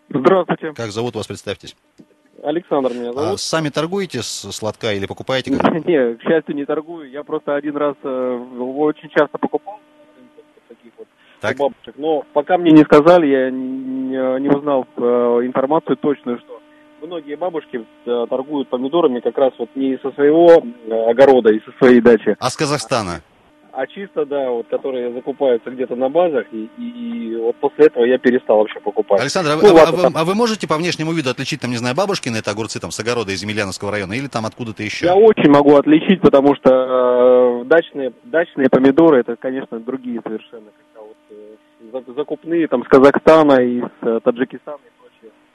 Здравствуйте. 0.09 0.73
Как 0.73 0.91
зовут 0.91 1.15
вас, 1.15 1.27
представьтесь. 1.27 1.75
Александр 2.41 2.93
меня 2.93 3.09
А 3.09 3.13
зовут. 3.13 3.41
сами 3.41 3.69
торгуете 3.69 4.23
с 4.23 4.49
сладка 4.51 4.93
или 4.93 5.05
покупаете? 5.05 5.55
как? 5.55 5.73
Не, 5.85 6.15
к 6.15 6.21
счастью, 6.23 6.55
не 6.55 6.65
торгую. 6.65 7.09
Я 7.11 7.23
просто 7.23 7.53
один 7.55 7.75
раз 7.75 7.95
э, 8.03 8.07
очень 8.59 9.09
часто 9.09 9.37
покупал 9.37 9.79
таких 10.69 10.93
вот 10.97 11.07
Так. 11.41 11.57
бабушек. 11.57 11.95
Но 11.97 12.23
пока 12.33 12.57
мне 12.57 12.71
не 12.71 12.83
сказали, 12.85 13.27
я 13.27 13.51
не, 13.51 14.39
не 14.41 14.49
узнал 14.49 14.87
э, 14.95 15.01
информацию 15.01 15.97
точную, 15.97 16.39
что 16.39 16.58
многие 17.01 17.35
бабушки 17.35 17.85
э, 18.05 18.25
торгуют 18.29 18.69
помидорами 18.69 19.19
как 19.19 19.37
раз 19.37 19.53
вот 19.57 19.69
не 19.75 19.97
со 20.01 20.11
своего 20.11 20.63
э, 20.87 21.09
огорода 21.09 21.51
и 21.53 21.59
со 21.61 21.71
своей 21.77 22.01
дачи, 22.01 22.35
А 22.39 22.49
с 22.49 22.55
Казахстана? 22.57 23.21
а 23.71 23.85
чисто, 23.87 24.25
да, 24.25 24.49
вот 24.49 24.67
которые 24.67 25.13
закупаются 25.13 25.69
где-то 25.69 25.95
на 25.95 26.09
базах, 26.09 26.47
и, 26.51 26.67
и 26.77 27.35
вот 27.37 27.55
после 27.57 27.85
этого 27.85 28.03
я 28.03 28.17
перестал 28.17 28.57
вообще 28.57 28.79
покупать. 28.81 29.21
Александр, 29.21 29.51
а, 29.51 29.55
Ну, 29.55 29.69
а- 29.69 29.73
ладно, 29.73 30.07
а 30.07 30.09
вы, 30.09 30.19
а 30.19 30.23
вы 30.25 30.35
можете 30.35 30.67
по 30.67 30.75
внешнему 30.75 31.13
виду 31.13 31.29
отличить, 31.29 31.61
там, 31.61 31.69
не 31.71 31.77
знаю, 31.77 31.95
бабушкины 31.95 32.37
это 32.37 32.51
огурцы 32.51 32.79
там 32.81 32.91
с 32.91 32.99
огорода 32.99 33.31
из 33.31 33.41
Емельяновского 33.41 33.91
района 33.91 34.13
или 34.13 34.27
там 34.27 34.45
откуда-то 34.45 34.83
еще? 34.83 35.05
Я 35.05 35.15
очень 35.15 35.49
могу 35.51 35.75
отличить, 35.77 36.19
потому 36.19 36.55
что 36.55 37.61
э, 37.61 37.65
дачные, 37.65 38.11
дачные 38.23 38.69
помидоры 38.69 39.19
это, 39.21 39.35
конечно, 39.37 39.79
другие 39.79 40.19
совершенно. 40.25 40.71
Когда 40.93 41.07
вот, 41.07 41.17
э, 41.29 42.03
за- 42.07 42.13
закупные 42.15 42.67
там 42.67 42.83
с 42.83 42.87
Казахстана 42.87 43.61
и 43.61 43.81
с 43.81 43.85
э, 44.01 44.19
Таджикистана 44.23 44.79
и. 44.83 44.98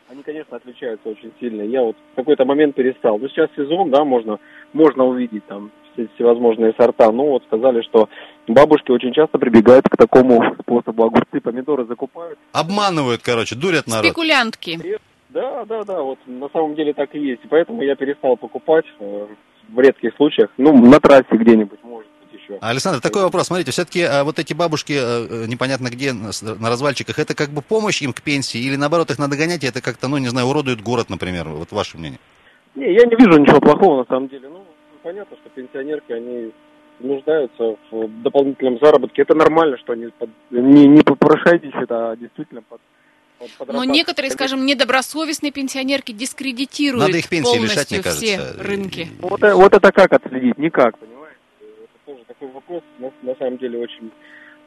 Они, 0.08 0.22
конечно, 0.22 0.56
отличаются 0.56 1.08
очень 1.08 1.32
сильно. 1.40 1.62
Я 1.62 1.82
вот 1.82 1.96
в 2.12 2.16
какой-то 2.16 2.44
момент 2.44 2.74
перестал. 2.74 3.18
Ну, 3.18 3.28
сейчас 3.28 3.48
сезон, 3.56 3.90
да, 3.90 4.04
можно, 4.04 4.38
можно 4.72 5.04
увидеть 5.04 5.46
там 5.46 5.70
все- 5.92 6.08
всевозможные 6.14 6.74
сорта. 6.78 7.10
Ну, 7.10 7.28
вот 7.30 7.42
сказали, 7.44 7.82
что 7.82 8.08
бабушки 8.46 8.90
очень 8.90 9.12
часто 9.14 9.38
прибегают 9.38 9.88
к 9.88 9.96
такому 9.96 10.54
способу. 10.60 11.04
Огурцы, 11.04 11.40
помидоры 11.40 11.86
закупают. 11.86 12.38
Обманывают, 12.52 13.22
короче, 13.22 13.54
дурят 13.54 13.86
народ. 13.86 14.04
Спекулянтки. 14.04 14.98
Да, 15.30 15.64
да, 15.64 15.82
да, 15.84 16.00
вот 16.02 16.18
на 16.26 16.48
самом 16.50 16.74
деле 16.76 16.92
так 16.92 17.14
и 17.14 17.18
есть. 17.18 17.44
И 17.44 17.48
поэтому 17.48 17.82
я 17.82 17.96
перестал 17.96 18.36
покупать 18.36 18.84
э, 19.00 19.26
в 19.68 19.80
редких 19.80 20.14
случаях. 20.16 20.50
Ну, 20.58 20.76
на 20.76 21.00
трассе 21.00 21.26
где-нибудь, 21.32 21.82
может 21.82 22.08
еще. 22.44 22.58
Александр, 22.60 23.00
такой 23.00 23.22
вопрос. 23.22 23.46
Смотрите, 23.48 23.70
все-таки 23.72 24.06
вот 24.22 24.38
эти 24.38 24.52
бабушки, 24.54 24.92
э, 24.96 25.46
непонятно 25.46 25.88
где, 25.88 26.12
на 26.12 26.68
развальчиках, 26.70 27.18
это 27.18 27.34
как 27.34 27.50
бы 27.50 27.62
помощь 27.62 28.02
им 28.02 28.12
к 28.12 28.22
пенсии 28.22 28.60
или 28.60 28.76
наоборот 28.76 29.10
их 29.10 29.18
надо 29.18 29.36
гонять, 29.36 29.64
и 29.64 29.66
это 29.66 29.80
как-то, 29.80 30.08
ну, 30.08 30.18
не 30.18 30.28
знаю, 30.28 30.46
уродует 30.46 30.80
город, 30.80 31.10
например. 31.10 31.48
Вот 31.48 31.72
ваше 31.72 31.98
мнение. 31.98 32.20
Не, 32.74 32.92
я 32.92 33.04
не 33.06 33.16
вижу 33.16 33.38
ничего 33.38 33.60
плохого 33.60 33.98
на 33.98 34.04
самом 34.06 34.28
деле. 34.28 34.48
Ну, 34.48 34.64
понятно, 35.02 35.36
что 35.40 35.48
пенсионерки, 35.50 36.12
они 36.12 36.52
нуждаются 37.00 37.76
в 37.90 38.22
дополнительном 38.22 38.78
заработке. 38.80 39.22
Это 39.22 39.34
нормально, 39.34 39.76
что 39.78 39.92
они 39.92 40.06
под- 40.18 40.30
не, 40.50 40.86
не 40.86 41.02
попрошайничают, 41.02 41.90
а 41.90 42.16
действительно 42.16 42.62
под, 42.62 42.80
под- 43.58 43.72
Но 43.72 43.84
некоторые, 43.84 44.30
скажем, 44.30 44.64
недобросовестные 44.64 45.50
пенсионерки 45.52 46.12
дискредитируют 46.12 47.06
Надо 47.06 47.18
их 47.18 47.28
пенсии 47.28 47.58
лишать, 47.58 47.88
полностью 47.88 47.96
мне 47.98 48.10
все 48.12 48.36
кажется. 48.38 48.62
рынки. 48.62 49.08
Вот, 49.20 49.42
э- 49.42 49.54
вот 49.54 49.74
это 49.74 49.92
как 49.92 50.12
отследить? 50.12 50.56
Никак, 50.58 50.98
понимаете? 50.98 51.13
Такой 52.38 52.52
вопрос, 52.54 52.82
на, 52.98 53.12
на 53.22 53.34
самом 53.36 53.58
деле 53.58 53.78
очень 53.78 54.10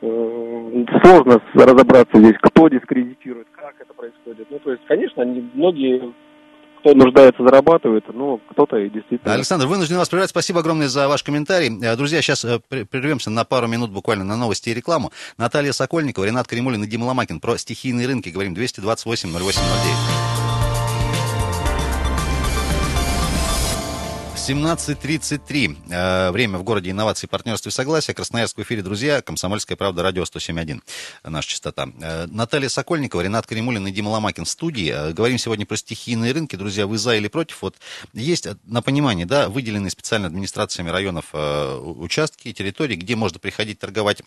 э, 0.02 0.86
сложно 1.04 1.42
разобраться 1.54 2.18
здесь, 2.18 2.36
кто 2.42 2.68
дискредитирует, 2.70 3.48
как 3.56 3.76
это 3.80 3.94
происходит. 3.94 4.48
Ну, 4.50 4.60
то 4.60 4.72
есть, 4.72 4.84
конечно, 4.88 5.24
они, 5.24 5.50
многие, 5.54 6.14
кто 6.80 6.94
нуждается, 6.94 7.44
зарабатывают, 7.44 8.06
но 8.14 8.40
кто-то 8.52 8.78
и 8.78 8.90
действительно... 8.90 9.34
Александр, 9.34 9.68
вынужден 9.68 9.98
вас 9.98 10.08
прервать. 10.08 10.30
Спасибо 10.30 10.62
огромное 10.62 10.88
за 10.88 11.10
ваш 11.10 11.24
комментарий. 11.24 11.70
Э, 11.84 11.98
Друзья, 11.98 12.22
сейчас 12.22 12.46
э, 12.46 12.60
пр- 12.70 12.86
прервемся 12.86 13.30
на 13.30 13.44
пару 13.44 13.68
минут 13.68 13.92
буквально 13.92 14.24
на 14.24 14.38
новости 14.38 14.70
и 14.70 14.74
рекламу. 14.74 15.12
Наталья 15.38 15.74
Сокольникова, 15.74 16.24
Ренат 16.24 16.48
Кремулин 16.48 16.84
и 16.84 16.88
Дима 16.88 17.04
Ломакин 17.06 17.42
про 17.42 17.58
стихийные 17.58 18.08
рынки. 18.08 18.30
Говорим 18.30 18.54
228 18.54 19.30
08 19.30 20.47
17.33. 24.48 25.76
Э, 25.90 26.32
Время 26.32 26.58
в 26.58 26.64
городе 26.64 26.90
инноваций, 26.92 27.28
партнерства 27.28 27.68
и 27.68 27.72
согласия. 27.74 28.14
Красноярск 28.14 28.58
в 28.58 28.62
эфире, 28.62 28.82
друзья. 28.82 29.22
Комсомольская 29.22 29.76
правда, 29.76 30.04
радио 30.04 30.24
107.1. 30.24 30.82
Наша 31.26 31.50
частота. 31.50 31.90
Э, 32.00 32.28
Наталья 32.28 32.70
Сокольникова, 32.70 33.20
Ренат 33.20 33.46
Каримулин 33.46 33.86
и 33.88 33.92
Дима 33.92 34.08
Ломакин 34.08 34.46
в 34.46 34.50
студии. 34.50 34.90
Э, 34.90 35.12
Говорим 35.12 35.38
сегодня 35.38 35.66
про 35.66 35.76
стихийные 35.76 36.32
рынки. 36.32 36.56
Друзья, 36.56 36.88
вы 36.88 36.98
за 36.98 37.16
или 37.18 37.28
против? 37.28 37.62
Вот 37.62 37.76
есть 38.14 38.48
на 38.66 38.82
понимание, 38.82 39.26
да, 39.26 39.50
выделенные 39.50 39.92
специально 39.92 40.28
администрациями 40.28 40.92
районов 40.92 41.26
участки, 41.34 42.54
территории, 42.54 42.96
где 42.96 43.18
можно 43.18 43.40
приходить 43.40 43.80
торговать 43.80 44.22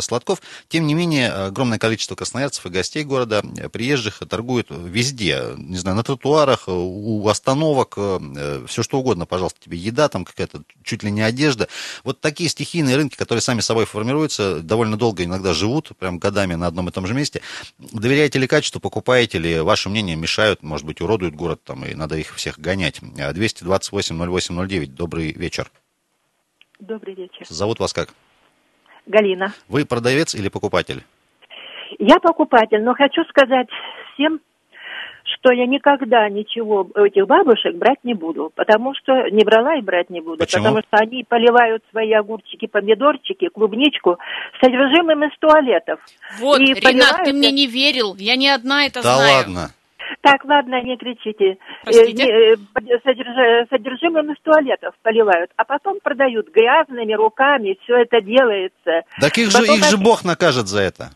сладков. 0.00 0.42
Тем 0.68 0.86
не 0.86 0.92
менее, 0.92 1.30
огромное 1.32 1.78
количество 1.78 2.14
красноярцев 2.16 2.66
и 2.66 2.68
гостей 2.68 3.04
города, 3.04 3.42
приезжих, 3.72 4.22
торгуют 4.28 4.66
везде. 4.70 5.42
Не 5.56 5.78
знаю, 5.78 5.96
на 5.96 6.02
тротуарах, 6.02 6.64
у 6.66 7.26
остановок, 7.28 7.94
все 7.94 8.82
что 8.82 8.98
угодно, 8.98 9.24
пожалуйста, 9.24 9.53
тебе 9.58 9.78
еда, 9.78 10.08
там 10.08 10.24
какая-то 10.24 10.62
чуть 10.82 11.02
ли 11.02 11.10
не 11.10 11.22
одежда. 11.22 11.68
Вот 12.04 12.20
такие 12.20 12.48
стихийные 12.48 12.96
рынки, 12.96 13.16
которые 13.16 13.42
сами 13.42 13.60
собой 13.60 13.86
формируются, 13.86 14.60
довольно 14.62 14.96
долго 14.96 15.24
иногда 15.24 15.52
живут, 15.52 15.96
прям 15.98 16.18
годами 16.18 16.54
на 16.54 16.66
одном 16.66 16.88
и 16.88 16.92
том 16.92 17.06
же 17.06 17.14
месте. 17.14 17.40
Доверяете 17.78 18.38
ли 18.38 18.46
качеству, 18.46 18.80
покупаете 18.80 19.38
ли, 19.38 19.60
ваше 19.60 19.88
мнение 19.88 20.16
мешают, 20.16 20.62
может 20.62 20.86
быть, 20.86 21.00
уродуют 21.00 21.34
город, 21.34 21.60
там, 21.64 21.84
и 21.84 21.94
надо 21.94 22.16
их 22.16 22.34
всех 22.34 22.58
гонять. 22.58 23.00
Э, 23.18 23.32
228-08-09, 23.32 24.86
добрый 24.86 25.32
вечер. 25.32 25.70
Добрый 26.80 27.14
вечер. 27.14 27.46
Зовут 27.48 27.78
вас 27.78 27.92
как? 27.92 28.14
Галина. 29.06 29.52
Вы 29.68 29.84
продавец 29.84 30.34
или 30.34 30.48
покупатель? 30.48 31.04
Я 31.98 32.18
покупатель, 32.18 32.82
но 32.82 32.94
хочу 32.94 33.24
сказать 33.24 33.68
всем, 34.14 34.40
что 35.44 35.52
я 35.52 35.66
никогда 35.66 36.28
ничего 36.28 36.88
у 36.94 37.00
этих 37.00 37.26
бабушек 37.26 37.74
брать 37.76 37.98
не 38.02 38.14
буду, 38.14 38.50
потому 38.54 38.94
что 38.94 39.12
не 39.30 39.44
брала 39.44 39.76
и 39.76 39.82
брать 39.82 40.08
не 40.08 40.20
буду, 40.20 40.38
Почему? 40.38 40.64
потому 40.64 40.80
что 40.80 40.96
они 40.96 41.24
поливают 41.24 41.82
свои 41.90 42.12
огурчики, 42.12 42.66
помидорчики, 42.66 43.48
клубничку 43.48 44.18
содержимым 44.62 45.24
из 45.24 45.38
туалетов. 45.38 46.00
Вот, 46.40 46.60
И 46.60 46.72
Ренат, 46.72 46.82
поливают 46.82 47.24
ты 47.24 47.32
мне 47.34 47.52
не 47.52 47.66
верил. 47.66 48.14
Я 48.16 48.36
не 48.36 48.48
одна 48.48 48.86
это 48.86 49.02
да 49.02 49.16
знаю. 49.16 49.36
ладно. 49.36 49.70
Так, 50.20 50.44
ладно, 50.44 50.82
не 50.82 50.96
кричите. 50.96 51.58
Простите? 51.82 52.24
Э, 52.24 52.54
э, 52.54 53.66
Содержимым 53.70 54.32
из 54.32 54.40
туалетов 54.42 54.94
поливают, 55.02 55.50
а 55.56 55.64
потом 55.64 55.98
продают 56.02 56.48
грязными 56.48 57.12
руками, 57.14 57.76
все 57.82 58.02
это 58.02 58.20
делается. 58.20 59.02
Так 59.20 59.36
их 59.36 59.50
же, 59.50 59.58
Потом 59.58 59.76
их 59.76 59.84
же 59.84 59.96
Бог 59.98 60.24
накажет 60.24 60.68
за 60.68 60.80
это. 60.80 61.10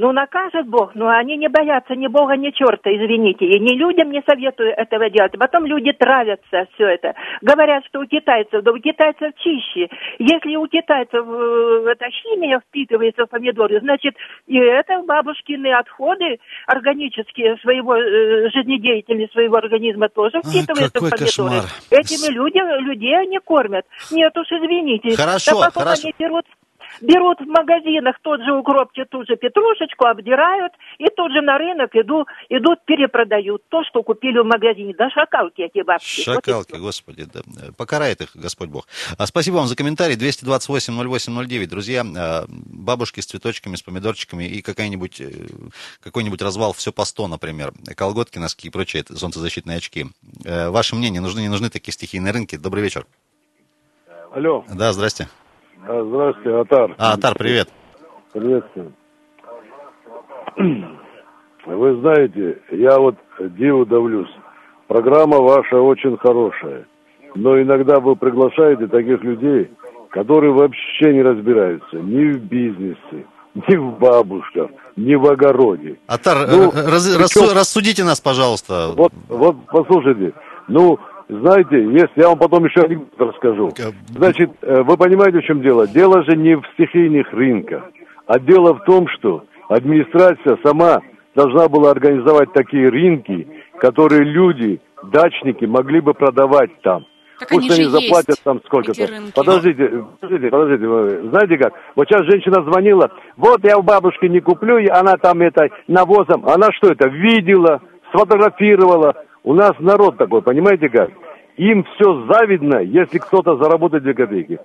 Ну, 0.00 0.12
накажет 0.12 0.66
Бог, 0.66 0.94
но 0.94 1.10
они 1.10 1.36
не 1.36 1.48
боятся 1.48 1.94
ни 1.94 2.06
Бога, 2.06 2.34
ни 2.34 2.50
черта, 2.52 2.88
извините. 2.90 3.44
И 3.44 3.60
ни 3.60 3.76
людям 3.76 4.10
не 4.10 4.22
советую 4.26 4.70
этого 4.74 5.10
делать. 5.10 5.32
Потом 5.38 5.66
люди 5.66 5.92
травятся 5.92 6.66
все 6.72 6.86
это. 6.86 7.12
Говорят, 7.42 7.84
что 7.84 8.00
у 8.00 8.06
китайцев, 8.06 8.62
да 8.62 8.72
у 8.72 8.78
китайцев 8.78 9.34
чище. 9.36 9.90
Если 10.18 10.56
у 10.56 10.66
китайцев 10.68 11.22
э, 11.22 11.84
эта 11.92 12.06
химия 12.08 12.60
впитывается 12.60 13.26
в 13.26 13.28
помидоры, 13.28 13.78
значит, 13.80 14.14
и 14.46 14.56
это 14.56 15.02
бабушкины 15.02 15.70
отходы 15.74 16.38
органические 16.66 17.58
своего 17.58 17.94
э, 17.94 18.48
жизнедеятельности 18.54 19.34
своего 19.34 19.56
организма 19.56 20.08
тоже 20.08 20.38
впитываются 20.40 20.92
какой 20.94 21.08
в 21.08 21.10
помидоры. 21.10 21.26
кошмар. 21.26 21.64
Этими 21.90 22.32
люди, 22.32 22.58
людей 22.88 23.18
они 23.18 23.38
кормят. 23.38 23.84
Нет 24.10 24.34
уж, 24.34 24.46
извините. 24.50 25.14
Хорошо, 25.14 25.60
Да 25.60 25.66
потом 25.66 25.82
хорошо. 25.82 26.02
они 26.04 26.14
берут 26.18 26.46
Берут 27.00 27.40
в 27.40 27.46
магазинах 27.46 28.16
тот 28.22 28.40
же 28.42 28.52
укропчик, 28.52 29.08
ту 29.08 29.24
же 29.24 29.36
петрушечку, 29.36 30.06
обдирают, 30.06 30.72
и 30.98 31.06
тут 31.16 31.32
же 31.32 31.40
на 31.40 31.58
рынок 31.58 31.90
иду, 31.94 32.26
идут, 32.48 32.84
перепродают 32.84 33.62
то, 33.68 33.82
что 33.84 34.02
купили 34.02 34.38
в 34.38 34.44
магазине. 34.44 34.94
Да 34.96 35.08
шакалки 35.10 35.62
эти 35.62 35.82
бабки. 35.82 36.24
Вот 36.26 36.34
Шакалки, 36.44 36.76
господи, 36.76 37.26
да. 37.32 37.40
Покарает 37.76 38.20
их 38.20 38.30
Господь 38.34 38.68
Бог. 38.68 38.86
А, 39.18 39.26
Спасибо 39.26 39.56
вам 39.56 39.66
за 39.66 39.76
комментарий. 39.76 40.16
228-08-09. 40.16 41.66
Друзья, 41.66 42.04
а, 42.16 42.44
бабушки 42.48 43.20
с 43.20 43.26
цветочками, 43.26 43.76
с 43.76 43.82
помидорчиками 43.82 44.44
и 44.44 44.62
какая-нибудь, 44.62 45.20
э, 45.20 45.30
какой-нибудь 46.02 46.42
развал 46.42 46.72
все 46.72 46.92
по 46.92 47.04
100, 47.04 47.28
например. 47.28 47.72
Колготки, 47.96 48.38
носки 48.38 48.68
и 48.68 48.70
прочие 48.70 49.04
солнцезащитные 49.04 49.78
очки. 49.78 50.06
Э, 50.44 50.70
Ваше 50.70 50.96
мнение, 50.96 51.20
нужны, 51.20 51.40
не 51.40 51.48
нужны 51.48 51.70
такие 51.70 51.92
стихийные 51.92 52.32
рынки? 52.32 52.56
Добрый 52.56 52.82
вечер. 52.82 53.06
Алло, 54.32 54.64
Да, 54.68 54.92
здрасте. 54.92 55.28
А, 55.86 56.04
здравствуйте, 56.04 56.50
Атар. 56.60 56.94
А, 56.98 57.12
Атар, 57.14 57.34
привет. 57.36 57.68
Приветствую. 58.32 58.92
Вы 61.66 62.00
знаете, 62.00 62.58
я 62.70 62.98
вот 62.98 63.16
диву 63.40 63.84
давлюсь. 63.86 64.30
Программа 64.88 65.38
ваша 65.38 65.76
очень 65.80 66.16
хорошая. 66.18 66.86
Но 67.34 67.60
иногда 67.60 68.00
вы 68.00 68.16
приглашаете 68.16 68.86
таких 68.88 69.22
людей, 69.22 69.70
которые 70.10 70.52
вообще 70.52 71.12
не 71.14 71.22
разбираются 71.22 71.96
ни 71.96 72.32
в 72.32 72.40
бизнесе, 72.44 73.26
ни 73.54 73.76
в 73.76 73.98
бабушках, 73.98 74.70
ни 74.96 75.14
в 75.14 75.30
огороде. 75.30 75.96
Атар, 76.08 76.48
Ну, 76.48 76.70
э, 76.72 76.90
раз- 76.90 77.06
причем- 77.06 77.20
рассу- 77.20 77.54
рассудите 77.54 78.02
нас, 78.04 78.20
пожалуйста. 78.20 78.92
Вот, 78.96 79.12
вот 79.28 79.56
послушайте, 79.68 80.32
ну, 80.66 80.98
знаете, 81.30 81.82
если 81.82 82.20
я 82.20 82.28
вам 82.28 82.38
потом 82.38 82.64
еще 82.64 82.82
анекдот 82.82 83.12
расскажу. 83.18 83.70
Значит, 84.08 84.50
э, 84.62 84.82
вы 84.82 84.96
понимаете, 84.96 85.38
в 85.38 85.44
чем 85.44 85.62
дело? 85.62 85.86
Дело 85.86 86.24
же 86.24 86.36
не 86.36 86.56
в 86.56 86.62
стихийных 86.74 87.32
рынках, 87.32 87.84
а 88.26 88.38
дело 88.40 88.74
в 88.74 88.84
том, 88.84 89.06
что 89.08 89.44
администрация 89.68 90.58
сама 90.64 91.00
должна 91.34 91.68
была 91.68 91.92
организовать 91.92 92.52
такие 92.52 92.88
рынки, 92.88 93.46
которые 93.78 94.24
люди, 94.24 94.80
дачники, 95.04 95.64
могли 95.64 96.00
бы 96.00 96.14
продавать 96.14 96.70
там. 96.82 97.06
Так 97.38 97.48
Пусть 97.48 97.70
они 97.70 97.80
они 97.80 97.84
же 97.84 97.90
заплатят 97.90 98.28
есть, 98.28 98.42
там 98.42 98.60
сколько-то. 98.66 99.06
Подождите, 99.34 100.04
подождите, 100.20 100.50
подождите. 100.50 100.86
вы 100.86 101.30
Знаете 101.30 101.56
как? 101.56 101.72
Вот 101.96 102.06
сейчас 102.06 102.26
женщина 102.26 102.62
звонила, 102.64 103.10
вот 103.38 103.64
я 103.64 103.78
у 103.78 103.82
бабушки 103.82 104.26
не 104.26 104.40
куплю, 104.40 104.76
и 104.76 104.88
она 104.88 105.16
там 105.16 105.40
это 105.40 105.68
навозом. 105.88 106.46
Она 106.46 106.68
что 106.72 106.88
это, 106.88 107.08
видела, 107.08 107.80
сфотографировала. 108.12 109.14
У 109.42 109.54
нас 109.54 109.72
народ 109.78 110.16
такой, 110.18 110.42
понимаете 110.42 110.88
как? 110.88 111.10
Им 111.56 111.84
все 111.94 112.26
завидно, 112.32 112.78
если 112.78 113.18
кто-то 113.18 113.56
заработает 113.56 114.02
две 114.02 114.14
копейки. 114.14 114.58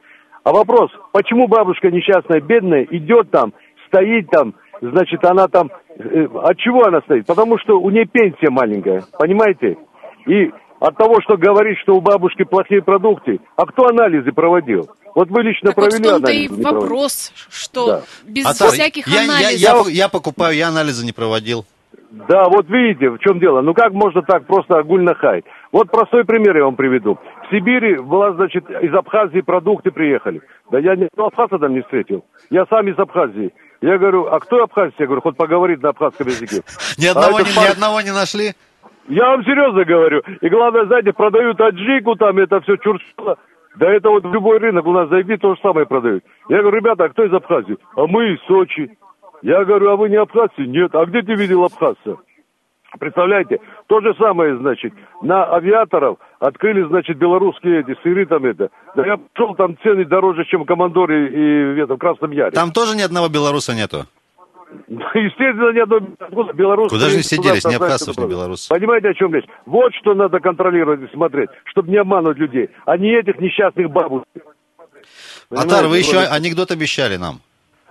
А 0.43 0.51
вопрос, 0.51 0.91
почему 1.11 1.47
бабушка 1.47 1.89
несчастная, 1.89 2.39
бедная, 2.41 2.83
идет 2.91 3.31
там, 3.31 3.53
стоит 3.87 4.29
там, 4.29 4.53
значит, 4.81 5.23
она 5.25 5.47
там... 5.47 5.71
э, 5.97 6.27
от 6.43 6.57
чего 6.57 6.85
она 6.85 7.01
стоит? 7.01 7.25
Потому 7.25 7.57
что 7.57 7.79
у 7.79 7.89
нее 7.89 8.05
пенсия 8.05 8.49
маленькая, 8.49 9.03
понимаете? 9.17 9.77
И 10.27 10.51
от 10.79 10.97
того, 10.97 11.21
что 11.21 11.37
говорит, 11.37 11.77
что 11.79 11.95
у 11.95 12.01
бабушки 12.01 12.43
плохие 12.43 12.81
продукты, 12.83 13.39
а 13.55 13.65
кто 13.65 13.87
анализы 13.87 14.31
проводил? 14.31 14.89
Вот 15.15 15.29
вы 15.29 15.43
лично 15.43 15.69
Так 15.69 15.77
вот 15.77 15.85
в 15.85 15.89
провели 15.89 16.07
и 16.09 16.11
анализы? 16.11 16.41
не 16.41 16.47
проводили? 16.61 16.81
вопрос, 16.81 17.33
что 17.49 17.87
Да. 17.87 18.01
без 18.27 18.45
Атар, 18.45 18.69
всяких 18.71 19.07
я, 19.07 19.21
я- 19.23 19.29
анализов. 19.31 19.87
я- 19.87 19.91
я 20.03 20.09
покупаю, 20.09 20.55
я 20.55 20.67
анализы 20.67 21.05
не 21.05 21.13
проводил. 21.13 21.65
Да, 22.27 22.45
вот 22.45 22.67
видите, 22.69 23.09
в 23.09 23.19
чем 23.19 23.39
дело. 23.39 23.61
Ну 23.61 23.73
как 23.73 23.91
можно 23.93 24.21
так 24.21 24.45
просто 24.45 24.77
огульно 24.77 25.13
хаять? 25.15 25.45
Вот 25.71 25.91
простой 25.91 26.23
пример 26.25 26.55
я 26.57 26.65
вам 26.65 26.75
приведу. 26.75 27.15
В 27.15 27.51
Сибири 27.51 27.97
была, 27.97 28.33
значит, 28.33 28.69
из 28.69 28.93
Абхазии 28.93 29.41
продукты 29.41 29.91
приехали. 29.91 30.41
Да 30.71 30.79
я 30.79 30.95
ни 30.95 31.07
одного 31.11 31.27
абхаза 31.27 31.59
там 31.59 31.73
не 31.73 31.81
встретил. 31.81 32.25
Я 32.49 32.65
сам 32.69 32.87
из 32.87 32.97
Абхазии. 32.97 33.53
Я 33.81 33.97
говорю, 33.97 34.25
а 34.27 34.39
кто 34.39 34.63
абхазец? 34.63 34.93
Я 34.97 35.05
говорю, 35.05 35.21
хоть 35.21 35.37
поговорит 35.37 35.81
на 35.83 35.89
абхазском 35.89 36.27
языке. 36.27 36.61
Ни 36.97 37.07
А 37.07 37.11
одного, 37.11 37.39
не, 37.39 37.49
ни 37.49 37.55
парень- 37.55 37.71
одного 37.73 38.01
не 38.01 38.11
нашли? 38.13 38.53
Я 39.07 39.25
вам 39.29 39.43
серьезно 39.43 39.83
говорю. 39.85 40.23
И 40.41 40.49
главное, 40.49 40.85
знаете, 40.85 41.13
продают 41.13 41.59
аджику, 41.61 42.15
там 42.15 42.37
это 42.39 42.59
все 42.61 42.77
чурчало. 42.77 43.37
Да 43.75 43.91
это 43.91 44.09
вот 44.09 44.23
в 44.25 44.33
любой 44.33 44.57
рынок 44.59 44.85
у 44.87 44.93
нас 44.93 45.09
зайди, 45.09 45.35
то 45.37 45.53
же 45.53 45.61
самое 45.61 45.85
продают. 45.85 46.23
Я 46.49 46.61
говорю, 46.61 46.77
ребята, 46.77 47.03
а 47.03 47.09
кто 47.09 47.23
из 47.25 47.33
Абхазии? 47.33 47.77
А 47.95 48.07
мы 48.07 48.33
из 48.33 48.39
Сочи. 48.47 48.97
Я 49.45 49.63
говорю, 49.63 49.91
а 49.91 49.95
вы 49.95 50.09
не 50.09 50.15
абхазцы? 50.15 50.63
Нет. 50.65 50.95
А 50.95 51.05
где 51.05 51.21
ты 51.21 51.35
видел 51.35 51.63
абхазца? 51.63 52.17
Представляете? 52.99 53.59
То 53.85 54.01
же 54.01 54.15
самое, 54.17 54.57
значит, 54.57 54.91
на 55.21 55.53
авиаторов 55.53 56.17
открыли, 56.39 56.81
значит, 56.87 57.19
белорусские 57.19 57.81
эти 57.81 57.95
сыры 58.01 58.25
там 58.25 58.43
это. 58.43 58.69
Да 58.95 59.05
я 59.05 59.17
пошел, 59.17 59.53
там 59.53 59.77
цены 59.83 60.03
дороже, 60.05 60.45
чем 60.45 60.63
в 60.63 60.65
Командоре 60.65 61.27
и 61.27 61.75
в 61.75 61.83
этом 61.83 61.99
Красном 61.99 62.31
Яре. 62.31 62.51
Там 62.51 62.71
тоже 62.71 62.97
ни 62.97 63.03
одного 63.03 63.29
белоруса 63.29 63.75
нету. 63.75 64.05
Естественно, 64.87 65.71
ни 65.73 65.79
одной 65.79 66.01
откуда 66.19 66.53
белорус. 66.53 66.89
Куда 66.89 67.09
же 67.09 67.13
они 67.13 67.21
все 67.21 67.37
делись? 67.37 67.65
Ни 67.65 67.75
абхазцев, 67.75 68.17
ни 68.17 68.27
белорусов. 68.27 68.75
Понимаете, 68.75 69.09
о 69.09 69.13
чем 69.13 69.31
речь? 69.35 69.45
Вот 69.67 69.93
что 70.01 70.15
надо 70.15 70.39
контролировать 70.39 71.01
и 71.07 71.13
смотреть, 71.13 71.49
чтобы 71.65 71.91
не 71.91 71.97
обманывать 71.97 72.39
людей, 72.39 72.71
а 72.85 72.97
не 72.97 73.11
этих 73.11 73.39
несчастных 73.39 73.91
бабушек. 73.91 74.25
Атар, 75.51 75.85
вы 75.85 75.99
еще 75.99 76.17
анекдот 76.17 76.71
обещали 76.71 77.17
нам. 77.17 77.41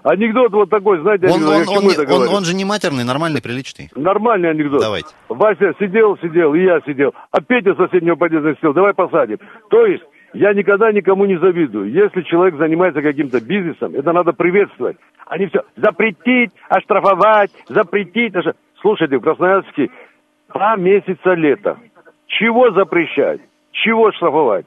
Анекдот 0.04 0.52
вот 0.52 0.68
такой, 0.68 1.00
знаете, 1.00 1.26
Он, 1.26 1.32
анекдот, 1.42 1.68
он, 1.68 1.76
он, 1.78 1.84
не- 1.90 2.12
он- 2.28 2.34
он 2.36 2.44
же 2.44 2.54
не 2.54 2.64
матерный, 2.66 3.04
нормальный, 3.04 3.40
приличный. 3.42 3.88
Нормальный 3.96 4.50
анекдот. 4.50 4.82
Давайте. 4.82 5.08
Вася 5.30 5.72
сидел, 5.80 6.18
сидел, 6.18 6.52
и 6.54 6.62
я 6.62 6.80
сидел. 6.86 7.14
А 7.30 7.40
Петя 7.40 7.74
соседнего 7.74 8.14
подъезда 8.14 8.54
сидел. 8.56 8.74
Давай 8.74 8.92
посадим. 8.92 9.38
То 9.70 9.86
есть, 9.86 10.04
я 10.34 10.52
никогда 10.52 10.92
никому 10.92 11.24
не 11.24 11.38
завидую. 11.38 11.90
Если 11.90 12.20
человек 12.22 12.56
занимается 12.58 13.00
каким-то 13.00 13.40
бизнесом, 13.40 13.94
это 13.94 14.12
надо 14.12 14.32
приветствовать. 14.34 14.98
Они 15.26 15.46
все 15.46 15.62
запретить, 15.76 16.50
оштрафовать, 16.68 17.50
запретить. 17.68 18.34
ошта- 18.34 18.54
Слушайте, 18.82 19.16
в 19.16 19.22
Красноярске 19.22 19.88
два 20.52 20.76
месяца 20.76 21.32
лета. 21.32 21.78
Чего 22.26 22.70
запрещать? 22.72 23.40
Чего 23.72 24.12
штрафовать? 24.12 24.66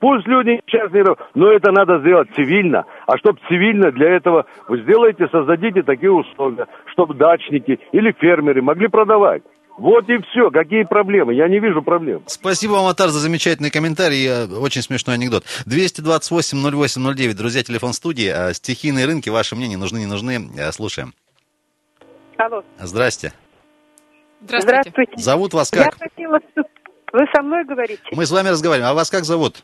Пусть 0.00 0.26
люди 0.26 0.60
несчастные, 0.64 1.04
но 1.34 1.50
это 1.52 1.70
надо 1.72 1.98
сделать 2.00 2.28
цивильно. 2.34 2.84
А 3.06 3.16
чтобы 3.18 3.38
цивильно, 3.48 3.90
для 3.92 4.16
этого 4.16 4.44
вы 4.68 4.82
сделаете, 4.82 5.26
создадите 5.32 5.82
такие 5.82 6.12
условия, 6.12 6.66
чтобы 6.92 7.14
дачники 7.14 7.78
или 7.92 8.12
фермеры 8.20 8.62
могли 8.62 8.88
продавать. 8.88 9.42
Вот 9.78 10.08
и 10.08 10.16
все. 10.30 10.50
Какие 10.50 10.84
проблемы? 10.84 11.34
Я 11.34 11.48
не 11.48 11.58
вижу 11.58 11.82
проблем. 11.82 12.22
Спасибо 12.26 12.72
вам, 12.72 12.86
Атар, 12.86 13.08
за 13.10 13.18
замечательный 13.18 13.70
комментарий. 13.70 14.26
э, 14.26 14.46
Очень 14.46 14.80
смешной 14.80 15.16
анекдот. 15.16 15.44
228-08-09, 15.66 17.34
друзья, 17.34 17.62
телефон 17.62 17.92
студии. 17.92 18.32
Э, 18.34 18.54
Стихийные 18.54 19.04
рынки, 19.06 19.28
ваше 19.28 19.54
мнение, 19.54 19.76
нужны, 19.76 19.98
не 19.98 20.06
нужны? 20.06 20.48
Э, 20.58 20.72
Слушаем. 20.72 21.12
Алло. 22.38 22.62
Здрасте. 22.78 23.32
Здравствуйте. 24.48 25.12
Зовут 25.16 25.54
вас 25.54 25.72
Я 25.74 25.84
как? 25.84 25.98
хотела... 25.98 26.38
вступ- 26.38 26.68
Вы 27.12 27.26
со 27.34 27.42
мной 27.42 27.64
говорите? 27.64 28.02
Мы 28.12 28.24
с 28.26 28.30
вами 28.30 28.48
разговариваем. 28.48 28.90
А 28.90 28.94
вас 28.94 29.10
как 29.10 29.24
зовут? 29.24 29.62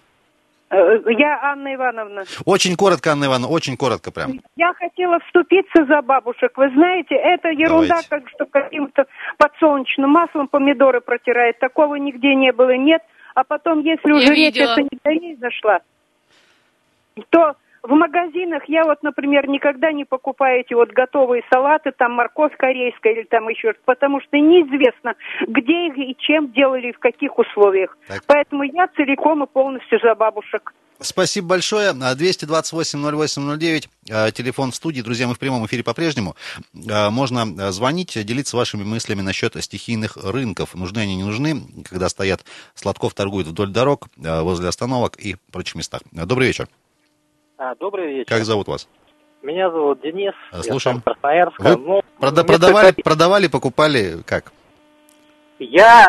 Э, 0.72 0.98
Я 1.18 1.38
Анна 1.42 1.74
Ивановна. 1.74 2.24
Очень 2.46 2.76
коротко, 2.76 3.12
Анна 3.12 3.26
Ивановна, 3.26 3.48
очень 3.48 3.76
коротко 3.76 4.10
прям. 4.10 4.40
Я 4.56 4.72
хотела 4.72 5.18
вступиться 5.20 5.84
за 5.84 6.00
бабушек. 6.00 6.56
Вы 6.56 6.70
знаете, 6.70 7.14
это 7.14 7.48
ерунда, 7.48 7.88
Давайте. 7.88 8.08
как 8.08 8.28
что 8.30 8.46
каким-то 8.46 9.04
подсолнечным 9.36 10.10
маслом 10.10 10.48
помидоры 10.48 11.02
протирает. 11.02 11.58
Такого 11.58 11.96
нигде 11.96 12.34
не 12.34 12.52
было, 12.52 12.74
нет. 12.74 13.02
А 13.34 13.44
потом, 13.44 13.80
если 13.80 14.08
Я 14.08 14.14
уже 14.14 14.34
речь 14.34 14.54
видела. 14.54 14.72
это 14.72 14.82
не 14.82 14.98
до 15.04 15.10
ней 15.10 15.36
зашла, 15.36 15.80
то 17.30 17.54
в 17.82 17.90
магазинах 17.90 18.62
я 18.68 18.84
вот, 18.84 19.02
например, 19.02 19.48
никогда 19.48 19.92
не 19.92 20.04
покупаю 20.04 20.60
эти 20.60 20.74
вот 20.74 20.90
готовые 20.90 21.42
салаты, 21.52 21.92
там 21.92 22.12
морковь 22.12 22.56
корейская 22.56 23.12
или 23.12 23.24
там 23.24 23.48
еще, 23.48 23.72
что-то, 23.72 23.80
потому 23.84 24.20
что 24.20 24.38
неизвестно, 24.38 25.14
где 25.48 25.88
их 25.88 25.98
и 25.98 26.16
чем 26.18 26.52
делали, 26.52 26.88
и 26.88 26.92
в 26.92 26.98
каких 26.98 27.38
условиях. 27.38 27.96
Так. 28.06 28.22
Поэтому 28.26 28.62
я 28.62 28.88
целиком 28.96 29.42
и 29.42 29.46
полностью 29.46 29.98
за 30.00 30.14
бабушек. 30.14 30.72
Спасибо 31.00 31.48
большое. 31.48 31.90
А, 31.90 32.14
228-08-09, 32.14 33.88
э, 34.08 34.30
телефон 34.30 34.70
в 34.70 34.76
студии. 34.76 35.00
Друзья, 35.00 35.26
мы 35.26 35.34
в 35.34 35.38
прямом 35.40 35.66
эфире 35.66 35.82
по-прежнему. 35.82 36.36
Э, 36.74 37.10
Можно 37.10 37.72
звонить, 37.72 38.16
делиться 38.24 38.56
вашими 38.56 38.84
мыслями 38.84 39.22
насчет 39.22 39.60
стихийных 39.60 40.16
рынков. 40.16 40.76
Нужны 40.76 41.00
они, 41.00 41.16
не 41.16 41.24
нужны, 41.24 41.62
когда 41.90 42.08
стоят, 42.08 42.44
Сладков 42.76 43.14
торгуют 43.14 43.48
вдоль 43.48 43.70
дорог, 43.70 44.06
возле 44.16 44.68
остановок 44.68 45.16
и 45.18 45.34
прочих 45.50 45.74
местах. 45.74 46.02
Добрый 46.12 46.46
вечер. 46.46 46.68
А, 47.64 47.76
добрый 47.76 48.12
вечер. 48.12 48.28
Как 48.28 48.42
зовут 48.42 48.66
вас? 48.66 48.88
Меня 49.40 49.70
зовут 49.70 50.00
Денис. 50.00 50.32
А, 50.50 50.56
я 50.56 50.62
слушаем. 50.64 50.96
сам 50.96 51.02
Красноярска. 51.02 51.62
Вы 51.62 51.76
Ну, 51.76 52.02
прода- 52.18 52.44
продавали, 52.44 52.92
продавали, 53.04 53.46
покупали, 53.46 54.16
как? 54.26 54.52
Я... 55.60 56.06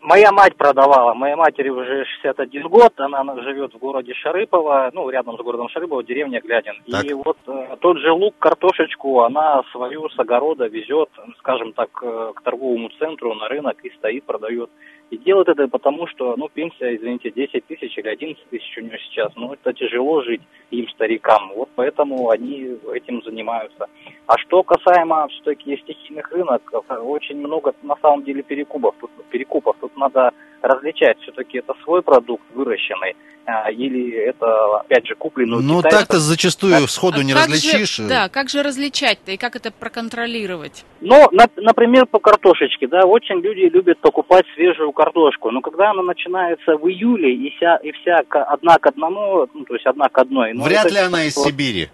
Моя 0.00 0.30
мать 0.30 0.54
продавала. 0.56 1.12
Моей 1.14 1.34
матери 1.34 1.68
уже 1.68 2.04
61 2.22 2.68
год. 2.68 2.92
Она 2.98 3.24
живет 3.42 3.74
в 3.74 3.78
городе 3.78 4.14
Шарыпово, 4.14 4.90
ну, 4.94 5.10
рядом 5.10 5.36
с 5.36 5.40
городом 5.42 5.68
Шарыпово, 5.68 6.04
деревня 6.04 6.40
Глядин. 6.40 6.74
Так. 6.88 7.04
И 7.04 7.12
вот 7.12 7.36
э, 7.48 7.76
тот 7.80 7.98
же 7.98 8.12
лук, 8.12 8.36
картошечку 8.38 9.22
она 9.24 9.62
свою 9.72 10.08
с 10.08 10.18
огорода 10.18 10.66
везет, 10.68 11.10
скажем 11.40 11.72
так, 11.72 11.90
э, 12.02 12.32
к 12.36 12.40
торговому 12.42 12.88
центру 13.00 13.34
на 13.34 13.48
рынок 13.48 13.84
и 13.84 13.90
стоит, 13.96 14.24
продает. 14.24 14.70
И 15.10 15.16
делает 15.16 15.48
это 15.48 15.68
потому, 15.68 16.06
что, 16.06 16.36
ну, 16.36 16.48
пенсия, 16.48 16.94
извините, 16.94 17.30
10 17.30 17.64
тысяч 17.66 17.96
или 17.96 18.08
11 18.08 18.44
тысяч 18.50 18.76
у 18.76 18.82
нее 18.82 18.98
сейчас. 18.98 19.32
Ну, 19.36 19.54
это 19.54 19.72
тяжело 19.72 20.22
жить 20.22 20.42
им, 20.70 20.86
старикам. 20.88 21.52
Вот 21.54 21.70
поэтому 21.74 22.28
они 22.28 22.76
этим 22.92 23.22
занимаются. 23.22 23.86
А 24.26 24.36
что 24.38 24.62
касаемо 24.62 25.28
все-таки 25.28 25.78
стихийных 25.78 26.30
рынков, 26.30 26.84
очень 26.88 27.38
много 27.38 27.74
на 27.82 27.96
самом 28.02 28.22
деле 28.24 28.42
перекупов. 28.42 28.94
Тут, 29.00 29.10
перекупов. 29.30 29.76
Тут 29.80 29.96
надо 29.96 30.32
различать, 30.62 31.18
все-таки 31.22 31.58
это 31.58 31.74
свой 31.84 32.02
продукт 32.02 32.42
выращенный, 32.54 33.16
а, 33.46 33.70
или 33.70 34.12
это, 34.14 34.80
опять 34.80 35.06
же, 35.06 35.14
купленный 35.14 35.62
Ну, 35.62 35.82
так-то 35.82 36.18
зачастую 36.18 36.86
сходу 36.88 37.20
А 37.20 37.22
не 37.22 37.32
различишь. 37.34 37.96
Же, 37.96 38.08
да, 38.08 38.28
как 38.28 38.48
же 38.50 38.62
различать-то 38.62 39.32
и 39.32 39.36
как 39.36 39.56
это 39.56 39.70
проконтролировать? 39.70 40.84
Ну, 41.00 41.28
на- 41.32 41.48
например, 41.56 42.06
по 42.06 42.18
картошечке, 42.18 42.86
да, 42.88 43.04
очень 43.06 43.40
люди 43.40 43.70
любят 43.72 43.98
покупать 44.00 44.44
свежую 44.54 44.92
картошку, 44.92 45.50
но 45.50 45.60
когда 45.60 45.90
она 45.92 46.02
начинается 46.02 46.76
в 46.76 46.86
июле 46.88 47.34
и 47.34 47.50
вся, 47.56 47.76
и 47.76 47.92
вся 47.92 48.18
одна 48.30 48.76
к 48.78 48.86
одному, 48.86 49.46
ну, 49.54 49.64
то 49.64 49.74
есть 49.74 49.86
одна 49.86 50.08
к 50.08 50.18
одной. 50.18 50.52
ну, 50.52 50.64
Вряд 50.64 50.86
это 50.86 50.94
ли 50.94 51.00
она 51.00 51.24
из 51.24 51.36
вот- 51.36 51.46
Сибири. 51.46 51.88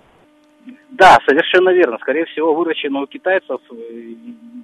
Да, 0.91 1.19
совершенно 1.27 1.71
верно. 1.71 1.99
Скорее 2.01 2.25
всего, 2.27 2.55
выращена 2.55 3.01
у 3.03 3.07
китайцев 3.07 3.61
э, 3.71 3.75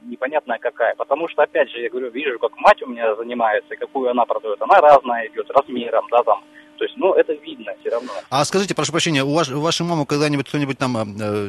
непонятная 0.07 0.59
какая. 0.59 0.95
Потому 0.95 1.29
что, 1.29 1.43
опять 1.43 1.71
же, 1.71 1.81
я 1.81 1.91
говорю, 1.91 2.11
вижу, 2.11 2.39
как 2.39 2.57
мать 2.57 2.81
у 2.83 2.87
меня 2.87 3.15
занимается, 3.17 3.75
и 3.75 3.77
какую 3.77 4.11
она 4.11 4.25
продает. 4.25 4.61
Она 4.63 4.81
разная 4.81 5.27
идет, 5.29 5.51
размером, 5.51 6.07
да, 6.11 6.23
там. 6.23 6.43
То 6.79 6.85
есть, 6.85 6.97
ну, 6.97 7.13
это 7.13 7.35
видно 7.35 7.73
все 7.81 7.91
равно. 7.91 8.11
А 8.31 8.43
скажите, 8.45 8.75
прошу 8.75 8.93
прощения, 8.93 9.23
у, 9.23 9.35
ваш, 9.35 9.51
у 9.51 9.61
вашей 9.61 9.85
мамы 9.85 10.07
когда-нибудь 10.07 10.49
кто-нибудь 10.49 10.79
там, 10.79 10.97
э, 10.97 11.05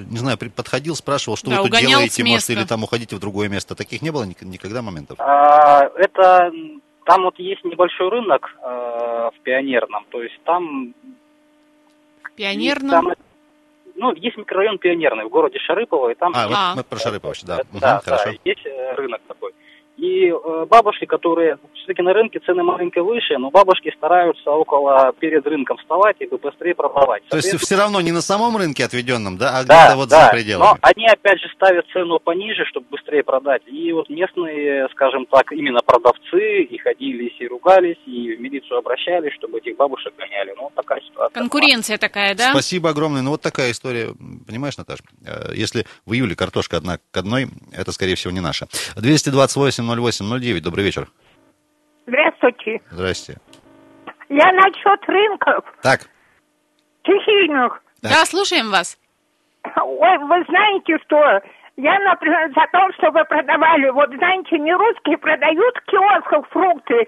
не 0.10 0.18
знаю, 0.18 0.38
при- 0.38 0.50
подходил, 0.50 0.96
спрашивал, 0.96 1.38
что 1.38 1.50
Да, 1.50 1.62
вы 1.62 1.70
тут 1.70 1.80
делаете, 1.80 2.24
может, 2.26 2.50
или 2.50 2.64
там 2.66 2.84
уходите 2.84 3.16
в 3.16 3.20
другое 3.20 3.48
место? 3.48 3.74
Таких 3.76 4.02
не 4.02 4.12
было 4.12 4.24
ник- 4.24 4.42
никогда 4.42 4.82
моментов? 4.82 5.18
А, 5.22 5.90
это 5.96 6.52
там 7.06 7.24
вот 7.24 7.40
есть 7.40 7.64
небольшой 7.64 8.10
рынок 8.10 8.54
э, 8.62 8.68
в 8.68 9.40
Пионерном, 9.44 10.06
то 10.10 10.22
есть 10.22 10.38
там 10.44 10.94
Пионерно? 12.36 12.90
Там, 12.90 13.14
ну, 14.02 14.14
есть 14.16 14.36
микрорайон 14.36 14.80
Пионерный 14.80 15.26
в 15.26 15.30
городе 15.30 15.60
Шарыпово, 15.60 16.10
и 16.10 16.16
там... 16.16 16.34
А, 16.36 16.48
вот 16.48 16.58
А. 16.58 16.76
мы 16.76 16.84
про 16.84 16.98
Шарыпово, 16.98 17.34
да. 17.44 17.62
Да, 17.72 18.02
хорошо. 18.04 18.32
да, 18.32 18.38
есть 18.44 18.66
э, 18.66 18.96
рынок 18.96 19.22
такой. 19.28 19.54
И 19.98 20.30
э, 20.30 20.66
бабушки, 20.68 21.06
которые 21.06 21.58
все-таки 21.76 22.02
на 22.02 22.14
рынке 22.14 22.40
цены 22.40 22.64
маленько 22.64 23.04
выше, 23.04 23.38
но 23.38 23.52
бабушки 23.52 23.94
стараются 23.98 24.50
около 24.50 25.14
перед 25.20 25.46
рынком 25.46 25.78
вставать 25.78 26.18
и 26.20 26.28
быстрее 26.28 26.76
продавать. 26.76 27.24
То 27.28 27.38
есть 27.38 27.58
все 27.60 27.76
равно 27.76 28.02
не 28.02 28.12
на 28.12 28.22
самом 28.22 28.58
рынке 28.58 28.86
отведенном, 28.86 29.38
да, 29.38 29.60
а 29.60 29.64
да, 29.64 29.86
где-то 29.86 29.98
вот 29.98 30.10
да, 30.10 30.26
за 30.26 30.32
пределами. 30.32 30.70
но 30.70 30.78
они 30.82 31.08
опять 31.08 31.40
же 31.40 31.48
ставят 31.56 31.86
цену 31.94 32.20
пониже, 32.20 32.66
чтобы 32.66 32.88
быстрее 32.90 33.24
продать. 33.24 33.62
И 33.68 33.92
вот 33.92 34.10
местные, 34.10 34.88
скажем 34.94 35.26
так, 35.26 35.52
именно 35.52 35.80
продавцы 35.86 36.64
и 36.64 36.78
ходили, 36.78 37.32
и 37.42 37.48
ругались, 37.48 37.98
и 38.06 38.36
в 38.36 38.40
милицию 38.40 38.78
обращались, 38.78 39.34
чтобы 39.34 39.58
этих 39.58 39.76
бабушек 39.76 40.14
гоняли. 40.18 40.54
Ну, 40.56 40.64
вот 40.64 40.76
такая 40.76 41.02
ситуация. 41.02 41.34
Конкуренция 41.34 41.98
такая, 41.98 42.36
да? 42.36 42.52
Спасибо 42.52 42.90
огромное. 42.90 43.22
Ну, 43.22 43.32
вот 43.32 43.42
такая 43.42 43.72
история. 43.72 44.14
Понимаешь, 44.48 44.78
Наташ, 44.78 45.00
э, 45.26 45.54
если 45.56 45.86
в 46.06 46.14
июле 46.14 46.36
картошка 46.36 46.78
одна 46.78 46.98
к 46.98 47.18
одной, 47.18 47.48
это, 47.72 47.92
скорее 47.92 48.16
всего, 48.16 48.32
не 48.32 48.40
наша. 48.40 48.68
228-08-09, 49.82 50.62
добрый 50.62 50.86
вечер. 50.86 51.08
Здравствуйте. 52.08 52.82
Здрасте. 52.90 53.38
Я 54.30 54.52
насчет 54.54 55.10
рынков 55.10 55.66
Так, 55.84 56.02
стихийных. 57.02 57.82
Да, 58.02 58.26
слушаем 58.26 58.72
вас. 58.72 58.98
Ой, 59.76 60.18
вы 60.20 60.44
знаете, 60.48 60.98
что 61.06 61.18
Я, 61.78 61.98
например, 62.00 62.50
за 62.54 62.66
то, 62.72 62.92
чтобы 62.98 63.24
продавали, 63.26 63.90
вот 63.90 64.10
знаете, 64.16 64.58
не 64.60 64.74
русские 64.74 65.18
продают 65.18 65.76
в 65.78 65.86
киосках 65.90 66.48
фрукты. 66.50 67.08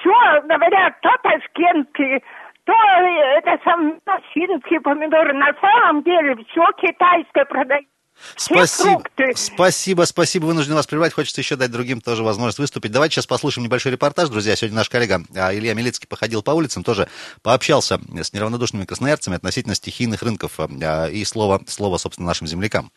Все, 0.00 0.40
говорят, 0.42 1.00
то 1.00 1.10
ташкентки, 1.22 2.22
то 2.64 2.72
э, 2.72 3.38
это 3.38 3.58
сам 3.64 3.98
финские 4.32 4.80
помидоры. 4.80 5.32
На 5.34 5.52
самом 5.60 6.02
деле 6.04 6.36
все 6.36 6.64
китайское 6.80 7.44
продают. 7.44 7.86
Спасибо, 8.36 9.02
спасибо, 9.34 10.02
спасибо. 10.04 10.46
Вынужден 10.46 10.74
вас 10.74 10.86
прервать. 10.86 11.12
Хочется 11.12 11.40
еще 11.40 11.56
дать 11.56 11.70
другим 11.70 12.00
тоже 12.00 12.22
возможность 12.22 12.58
выступить. 12.58 12.92
Давайте 12.92 13.14
сейчас 13.14 13.26
послушаем 13.26 13.64
небольшой 13.64 13.92
репортаж. 13.92 14.28
Друзья, 14.28 14.56
сегодня 14.56 14.76
наш 14.76 14.88
коллега 14.88 15.22
а, 15.34 15.54
Илья 15.54 15.74
Милицкий 15.74 16.08
походил 16.08 16.42
по 16.42 16.52
улицам, 16.52 16.84
тоже 16.84 17.08
пообщался 17.42 18.00
с 18.20 18.32
неравнодушными 18.32 18.84
красноярцами 18.84 19.36
относительно 19.36 19.74
стихийных 19.74 20.22
рынков 20.22 20.58
а, 20.58 21.06
и 21.08 21.24
слово, 21.24 21.62
слово, 21.66 21.98
собственно, 21.98 22.26
нашим 22.26 22.46
землякам. 22.46 22.90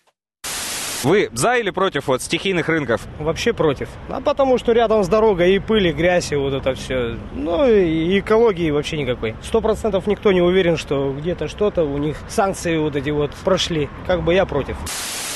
Вы 1.04 1.30
за 1.34 1.56
или 1.56 1.70
против 1.70 2.08
вот 2.08 2.22
стихийных 2.22 2.70
рынков? 2.70 3.02
Вообще 3.20 3.54
против. 3.54 3.90
А 4.10 4.20
потому 4.20 4.58
что 4.58 4.72
рядом 4.72 5.04
с 5.04 5.08
дорогой 5.08 5.56
и 5.56 5.60
пыль, 5.60 5.88
и 5.88 5.92
грязь, 5.92 6.32
и 6.32 6.36
вот 6.36 6.54
это 6.54 6.74
все. 6.74 7.18
Ну 7.34 7.70
и 7.70 8.20
экологии 8.20 8.72
вообще 8.72 8.98
никакой. 8.98 9.36
Сто 9.44 9.62
процентов 9.62 10.08
никто 10.08 10.32
не 10.32 10.42
уверен, 10.42 10.78
что 10.78 11.14
где-то 11.18 11.48
что-то 11.48 11.84
у 11.84 11.98
них 11.98 12.18
санкции 12.28 12.78
вот 12.78 12.96
эти 12.96 13.12
вот 13.12 13.32
прошли. 13.44 13.90
Как 14.08 14.24
бы 14.24 14.34
я 14.34 14.46
против. 14.46 14.78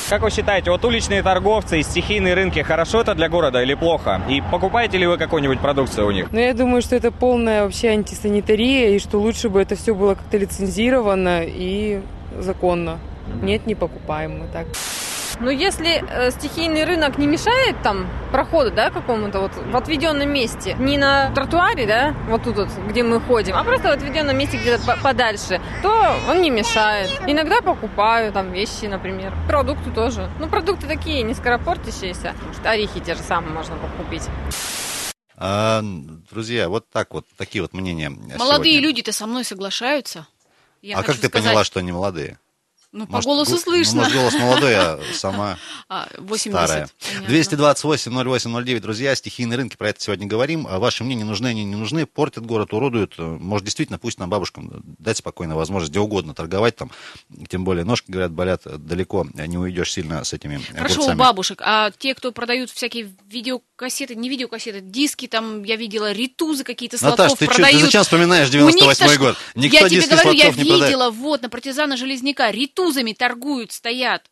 Как 0.09 0.23
вы 0.23 0.29
считаете, 0.29 0.71
вот 0.71 0.83
уличные 0.83 1.23
торговцы 1.23 1.79
и 1.79 1.83
стихийные 1.83 2.33
рынки, 2.33 2.59
хорошо 2.59 2.99
это 2.99 3.15
для 3.15 3.29
города 3.29 3.61
или 3.63 3.75
плохо? 3.75 4.21
И 4.27 4.43
покупаете 4.51 4.97
ли 4.97 5.07
вы 5.07 5.17
какую-нибудь 5.17 5.61
продукцию 5.61 6.07
у 6.07 6.11
них? 6.11 6.27
Ну, 6.31 6.39
я 6.39 6.53
думаю, 6.53 6.81
что 6.81 6.97
это 6.97 7.11
полная 7.11 7.63
вообще 7.63 7.89
антисанитария, 7.89 8.89
и 8.89 8.99
что 8.99 9.19
лучше 9.19 9.47
бы 9.47 9.61
это 9.61 9.75
все 9.77 9.95
было 9.95 10.15
как-то 10.15 10.37
лицензировано 10.37 11.43
и 11.45 12.01
законно. 12.37 12.99
Нет, 13.41 13.65
не 13.67 13.75
покупаем 13.75 14.39
мы 14.39 14.47
так. 14.51 14.67
Но 15.41 15.49
если 15.49 16.03
э, 16.07 16.29
стихийный 16.31 16.85
рынок 16.85 17.17
не 17.17 17.25
мешает 17.25 17.81
там 17.81 18.07
проходу, 18.31 18.71
да, 18.71 18.91
какому-то 18.91 19.39
вот 19.41 19.51
в 19.55 19.75
отведенном 19.75 20.29
месте, 20.31 20.75
не 20.79 20.97
на 20.97 21.31
тротуаре, 21.33 21.87
да, 21.87 22.15
вот 22.29 22.43
тут 22.43 22.57
вот, 22.57 22.69
где 22.87 23.01
мы 23.01 23.19
ходим, 23.19 23.55
а 23.55 23.63
просто 23.63 23.89
в 23.89 23.91
отведенном 23.91 24.37
месте 24.37 24.57
где-то 24.57 24.85
по- 24.85 24.97
подальше, 25.01 25.59
то 25.81 26.15
он 26.29 26.41
не 26.43 26.51
мешает. 26.51 27.09
Иногда 27.25 27.61
покупаю 27.61 28.31
там 28.31 28.51
вещи, 28.51 28.85
например, 28.85 29.33
продукты 29.47 29.89
тоже. 29.91 30.29
Ну, 30.39 30.47
продукты 30.47 30.85
такие, 30.87 31.23
не 31.23 31.33
скоропортящиеся. 31.33 32.35
Орехи 32.63 32.99
те 32.99 33.15
же 33.15 33.21
самые 33.21 33.51
можно 33.51 33.75
купить. 33.97 34.23
А, 35.35 35.81
друзья, 36.29 36.69
вот 36.69 36.87
так 36.89 37.13
вот, 37.15 37.25
такие 37.35 37.63
вот 37.63 37.73
мнения. 37.73 38.09
Молодые 38.11 38.73
сегодня. 38.75 38.79
люди-то 38.87 39.11
со 39.11 39.25
мной 39.25 39.43
соглашаются. 39.43 40.27
Я 40.83 40.97
а 40.99 41.03
как 41.03 41.15
ты 41.17 41.27
сказать- 41.27 41.47
поняла, 41.47 41.63
что 41.63 41.79
они 41.79 41.91
молодые? 41.91 42.37
Ну, 42.93 43.05
по 43.05 43.13
Может, 43.13 43.25
голосу 43.25 43.51
гу- 43.53 43.57
слышно. 43.57 43.93
Ну, 43.95 44.01
может, 44.01 44.13
голос 44.17 44.33
молодой, 44.33 44.75
а 44.75 44.99
сама 45.13 45.57
А, 45.87 46.09
80. 46.17 46.51
старая. 46.67 46.89
понятно. 46.99 47.27
228 47.27 48.11
08 48.11 48.51
09, 48.65 48.81
друзья, 48.81 49.15
стихийные 49.15 49.55
рынки, 49.57 49.77
про 49.77 49.89
это 49.89 50.01
сегодня 50.01 50.27
говорим. 50.27 50.67
А 50.69 50.77
Ваше 50.77 51.05
мнение, 51.05 51.23
нужны 51.25 51.47
они, 51.47 51.63
не 51.63 51.75
нужны, 51.77 52.05
портят 52.05 52.45
город, 52.45 52.73
уродуют. 52.73 53.17
Может, 53.17 53.63
действительно, 53.63 53.97
пусть 53.97 54.19
нам 54.19 54.29
бабушкам 54.29 54.83
дать 54.99 55.17
спокойно 55.17 55.55
возможность 55.55 55.91
где 55.91 55.99
угодно 56.01 56.33
торговать 56.33 56.75
там. 56.75 56.91
Тем 57.47 57.63
более 57.63 57.85
ножки, 57.85 58.11
говорят, 58.11 58.31
болят 58.33 58.63
далеко, 58.65 59.25
не 59.33 59.57
уйдешь 59.57 59.93
сильно 59.93 60.23
с 60.25 60.33
этими 60.33 60.57
Хорошо, 60.75 60.95
у 60.95 60.97
огурцами. 61.03 61.17
бабушек. 61.17 61.61
А 61.63 61.91
те, 61.97 62.13
кто 62.13 62.33
продают 62.33 62.69
всякие 62.71 63.09
видеокассеты, 63.29 64.15
не 64.15 64.27
видеокассеты, 64.29 64.81
диски, 64.81 65.27
там, 65.27 65.63
я 65.63 65.77
видела, 65.77 66.11
ритузы 66.11 66.63
какие-то 66.65 66.97
сладков 66.97 67.19
Наташ, 67.19 67.39
ты, 67.39 67.45
чё, 67.47 67.53
продают. 67.53 67.79
ты 67.79 67.85
зачем 67.85 68.03
вспоминаешь 68.03 68.49
У 68.49 68.51
них 68.57 68.75
98 68.75 69.07
ж- 69.15 69.17
год? 69.17 69.37
Никто 69.55 69.77
я 69.77 69.89
тебе 69.89 70.07
говорю, 70.07 70.31
я 70.33 70.45
продает. 70.51 70.57
видела, 70.83 71.09
вот, 71.09 71.41
на 71.41 71.49
партизана 71.49 71.95
Железняка, 71.97 72.51
ритузами 72.81 73.13
торгуют, 73.13 73.71
стоят, 73.71 74.23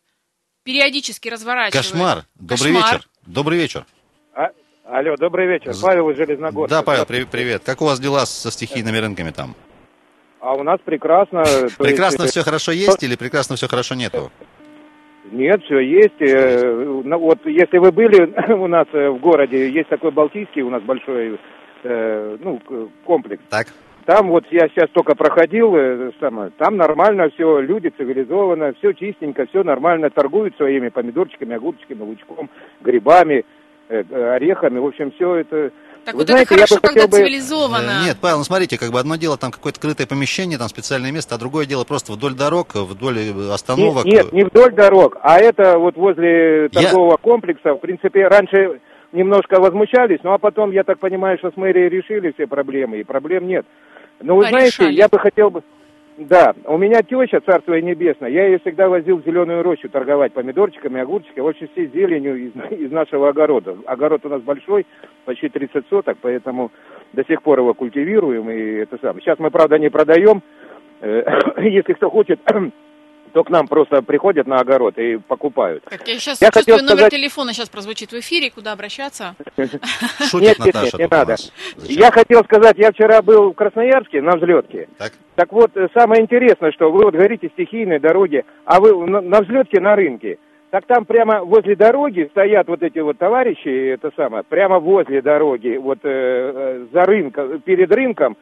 периодически 0.63 1.29
разворачивают. 1.29 1.85
Кошмар. 1.85 2.23
Добрый 2.35 2.57
Кошмар. 2.73 2.93
вечер. 2.93 3.07
Добрый 3.25 3.57
вечер. 3.57 3.85
А- 4.33 4.49
Алло, 4.85 5.15
добрый 5.17 5.47
вечер. 5.47 5.73
Павел 5.81 6.09
из 6.09 6.17
Железногорска. 6.17 6.75
Да, 6.77 6.83
Павел, 6.83 7.05
при- 7.05 7.25
привет. 7.25 7.63
Как 7.63 7.81
у 7.81 7.85
вас 7.85 7.99
дела 7.99 8.25
со 8.25 8.51
стихийными 8.51 8.97
рынками 8.97 9.31
там? 9.31 9.55
А 10.39 10.53
у 10.53 10.63
нас 10.63 10.79
прекрасно. 10.83 11.43
Прекрасно 11.77 12.23
есть, 12.23 12.31
все 12.31 12.41
э, 12.41 12.43
хорошо 12.43 12.71
есть 12.71 13.03
или 13.03 13.15
прекрасно 13.15 13.55
все 13.55 13.67
хорошо 13.67 13.95
нету? 13.95 14.31
Нет, 15.31 15.61
все 15.65 15.79
есть. 15.79 16.19
Э, 16.21 17.01
ну, 17.03 17.19
Вот 17.19 17.45
если 17.45 17.77
вы 17.77 17.91
были 17.91 18.53
у 18.53 18.67
нас 18.67 18.87
э, 18.93 19.09
в 19.09 19.19
городе, 19.19 19.69
есть 19.69 19.89
такой 19.89 20.11
Балтийский 20.11 20.61
у 20.61 20.69
нас 20.69 20.81
большой 20.81 21.39
э, 21.83 22.37
ну, 22.39 22.89
комплекс. 23.05 23.43
Так. 23.49 23.67
Там 24.09 24.29
вот 24.29 24.43
я 24.49 24.67
сейчас 24.69 24.89
только 24.91 25.13
проходил, 25.13 25.75
э, 25.75 26.09
самое, 26.19 26.49
там 26.57 26.77
нормально 26.77 27.29
все, 27.35 27.59
люди 27.59 27.93
цивилизованно, 27.95 28.73
все 28.79 28.93
чистенько, 28.93 29.45
все 29.45 29.63
нормально, 29.63 30.09
торгуют 30.09 30.57
своими 30.57 30.89
помидорчиками, 30.89 31.55
огурчиками, 31.55 32.01
лучком, 32.01 32.49
грибами, 32.81 33.45
э, 33.87 34.03
э, 34.09 34.29
орехами, 34.31 34.79
в 34.79 34.87
общем, 34.87 35.11
все 35.11 35.35
это... 35.35 35.71
Так 36.05 36.15
Вы 36.15 36.21
вот 36.21 36.27
знаете, 36.27 36.45
это 36.45 36.53
я 36.55 36.57
хорошо, 36.57 36.75
бы 36.77 36.81
когда 36.81 37.05
бы- 37.05 37.17
цивилизованно. 37.17 38.03
Нет, 38.03 38.17
Павел, 38.19 38.39
ну 38.39 38.43
смотрите, 38.45 38.79
как 38.79 38.91
бы 38.91 38.99
одно 38.99 39.15
дело 39.15 39.37
там 39.37 39.51
какое-то 39.51 39.79
крытое 39.79 40.07
помещение, 40.07 40.57
там 40.57 40.69
специальное 40.69 41.11
место, 41.11 41.35
а 41.35 41.37
другое 41.37 41.67
дело 41.67 41.83
просто 41.83 42.11
вдоль 42.13 42.33
дорог, 42.33 42.73
вдоль 42.73 43.19
остановок. 43.53 44.05
Нет, 44.05 44.23
нет, 44.23 44.33
не 44.33 44.43
вдоль 44.43 44.73
дорог, 44.73 45.17
а 45.21 45.37
это 45.37 45.77
вот 45.77 45.97
возле 45.97 46.69
торгового 46.69 47.17
комплекса. 47.17 47.75
В 47.75 47.77
принципе, 47.77 48.27
раньше 48.27 48.79
немножко 49.11 49.59
возмущались, 49.59 50.19
ну 50.23 50.31
а 50.31 50.39
потом, 50.39 50.71
я 50.71 50.83
так 50.83 50.97
понимаю, 50.97 51.37
что 51.37 51.51
с 51.51 51.57
мэрией 51.57 51.89
решили 51.89 52.31
все 52.31 52.47
проблемы, 52.47 52.97
и 52.97 53.03
проблем 53.03 53.47
нет. 53.47 53.67
Но 54.21 54.35
вы 54.35 54.45
знаете, 54.45 54.89
я 54.89 55.07
бы 55.07 55.19
хотел 55.19 55.49
бы... 55.49 55.63
Да, 56.17 56.53
у 56.65 56.77
меня 56.77 57.01
теща, 57.01 57.39
царство 57.39 57.73
ей 57.73 57.81
небесное, 57.81 58.29
я 58.29 58.45
ее 58.45 58.59
всегда 58.59 58.89
возил 58.89 59.19
в 59.19 59.25
зеленую 59.25 59.63
рощу 59.63 59.87
торговать 59.87 60.33
помидорчиками, 60.33 60.99
огурчиками, 60.99 61.45
вообще 61.45 61.67
всей 61.67 61.87
зеленью 61.87 62.35
из, 62.35 62.51
из 62.71 62.91
нашего 62.91 63.29
огорода. 63.29 63.77
Огород 63.85 64.25
у 64.25 64.29
нас 64.29 64.41
большой, 64.41 64.85
почти 65.23 65.47
30 65.47 65.87
соток, 65.89 66.17
поэтому 66.21 66.71
до 67.13 67.23
сих 67.23 67.41
пор 67.41 67.59
его 67.59 67.73
культивируем, 67.73 68.49
и 68.49 68.59
это 68.59 68.97
самое. 69.01 69.21
Сейчас 69.21 69.39
мы, 69.39 69.49
правда, 69.49 69.79
не 69.79 69.89
продаем, 69.89 70.43
Э, 71.01 71.23
если 71.61 71.93
кто 71.93 72.09
хочет, 72.09 72.39
то 73.31 73.43
к 73.43 73.49
нам 73.49 73.67
просто 73.67 74.01
приходят 74.01 74.47
на 74.47 74.59
огород 74.59 74.97
и 74.97 75.17
покупают. 75.17 75.83
Так, 75.85 76.07
я 76.07 76.15
сейчас 76.19 76.41
Я 76.41 76.47
чувствую, 76.47 76.77
хотел 76.77 76.77
номер 76.77 76.97
сказать- 76.97 77.11
телефона 77.13 77.53
сейчас 77.53 77.69
прозвучит 77.69 78.11
в 78.11 78.19
эфире, 78.19 78.51
куда 78.51 78.73
обращаться. 78.73 79.35
Шутит 80.29 80.41
нет, 80.41 80.59
нет, 80.59 80.73
Наташа 80.75 80.97
нет, 80.97 81.11
не 81.11 81.17
надо. 81.17 81.35
Я 81.83 82.11
хотел 82.11 82.43
сказать, 82.43 82.77
я 82.77 82.91
вчера 82.91 83.21
был 83.21 83.51
в 83.51 83.55
Красноярске 83.55 84.21
на 84.21 84.35
взлетке. 84.37 84.87
Так. 85.35 85.51
вот, 85.51 85.71
э, 85.75 85.87
самое 85.93 86.21
интересное, 86.21 86.71
что 86.71 86.91
вы 86.91 87.03
вот 87.03 87.13
говорите 87.13 87.49
стихийные 87.53 87.99
дороги, 87.99 88.43
а 88.65 88.79
вы 88.79 89.05
на, 89.07 89.21
на 89.21 89.41
взлетке 89.41 89.79
на 89.79 89.95
рынке. 89.95 90.37
Так 90.71 90.85
там 90.85 91.05
прямо 91.05 91.43
возле 91.43 91.75
дороги 91.75 92.27
стоят 92.31 92.67
вот 92.67 92.83
эти 92.83 92.99
вот 92.99 93.17
товарищи, 93.17 93.93
это 93.93 94.11
самое, 94.15 94.43
прямо 94.43 94.79
возле 94.79 95.21
дороги, 95.21 95.77
вот 95.77 95.99
э, 96.03 96.09
э, 96.11 96.85
за 96.93 97.05
рынком, 97.05 97.59
перед 97.61 97.91
рынком, 97.91 98.37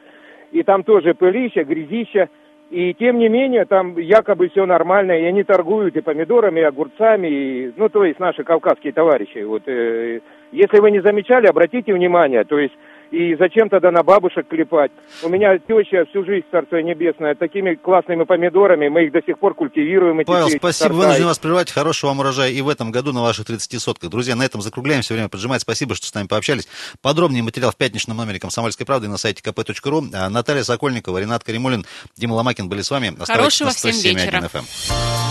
и 0.52 0.62
там 0.64 0.84
тоже 0.84 1.14
пылища, 1.14 1.64
грязища, 1.64 2.28
и 2.70 2.94
тем 2.94 3.18
не 3.18 3.30
менее 3.30 3.66
там 3.66 3.98
якобы 3.98 4.50
все 4.50 4.66
нормально, 4.66 5.14
и 5.14 5.24
они 5.24 5.44
торгуют 5.44 5.96
и 5.96 6.02
помидорами, 6.02 6.60
и 6.60 6.64
огурцами, 6.64 7.28
и, 7.28 7.74
ну 7.78 7.88
то 7.88 8.04
есть 8.04 8.20
наши 8.20 8.44
кавказские 8.44 8.92
товарищи. 8.92 9.44
Вот, 9.44 9.64
э, 9.68 10.20
если 10.52 10.80
вы 10.80 10.92
не 10.92 11.02
замечали, 11.02 11.48
обратите 11.48 11.94
внимание, 11.94 12.44
то 12.44 12.60
есть 12.60 12.74
и 13.12 13.36
зачем 13.36 13.70
тогда 13.70 13.92
на 13.92 14.04
бабушек 14.04 14.48
клепать? 14.48 14.92
У 15.24 15.30
меня 15.30 15.58
теща 15.58 16.06
всю 16.10 16.26
жизнь, 16.26 16.46
Царство 16.52 16.78
Небесное, 16.78 17.36
такими 17.36 17.76
классными 17.76 18.24
помидорами, 18.24 18.88
мы 18.88 19.06
их 19.06 19.12
до 19.12 19.22
сих 19.26 19.40
пор 19.40 19.54
культивируем. 19.56 20.20
эти 20.20 20.28
Павел, 20.28 20.50
спасибо, 20.50 20.90
сорта. 20.90 20.94
вынужден 20.94 21.26
вас 21.26 21.40
прервать. 21.40 21.72
Хорошего 21.72 22.10
вам 22.10 22.20
урожая 22.20 22.52
и 22.52 22.62
в 22.62 22.70
этом 22.70 22.92
году 22.92 23.14
на 23.14 23.22
ваших 23.22 23.46
30 23.46 23.82
сотках. 23.82 24.10
Друзья, 24.10 24.36
на 24.36 24.44
этом 24.44 24.62
закругляем, 24.62 25.02
все 25.02 25.14
время 25.14 25.30
поджимать. 25.30 25.62
Спасибо, 25.62 25.96
что 25.96 26.08
с 26.08 26.14
нами 26.14 26.28
пообщались. 26.28 26.68
Подробнее 27.02 27.44
материал 27.44 27.72
в 27.72 27.78
пятничном 27.78 28.18
номере 28.18 28.40
«Комсомольской 28.40 28.86
правды» 28.86 29.08
на 29.08 29.18
сайте 29.18 29.42
kp.ru. 29.44 30.10
А 30.14 30.30
Наталья 30.30 30.64
Сокольникова, 30.64 31.20
Ренат 31.20 31.44
Каримулин, 31.44 31.86
Дима 32.16 32.34
Ломакин 32.34 32.70
были 32.70 32.82
с 32.82 32.92
вами. 32.92 33.10
Оставайтесь 33.20 33.60
Хорошего 33.60 33.68
на 33.68 33.74
всем 33.74 33.92
107.1 33.92 34.16
вечера. 34.16 34.40
FM. 34.54 35.27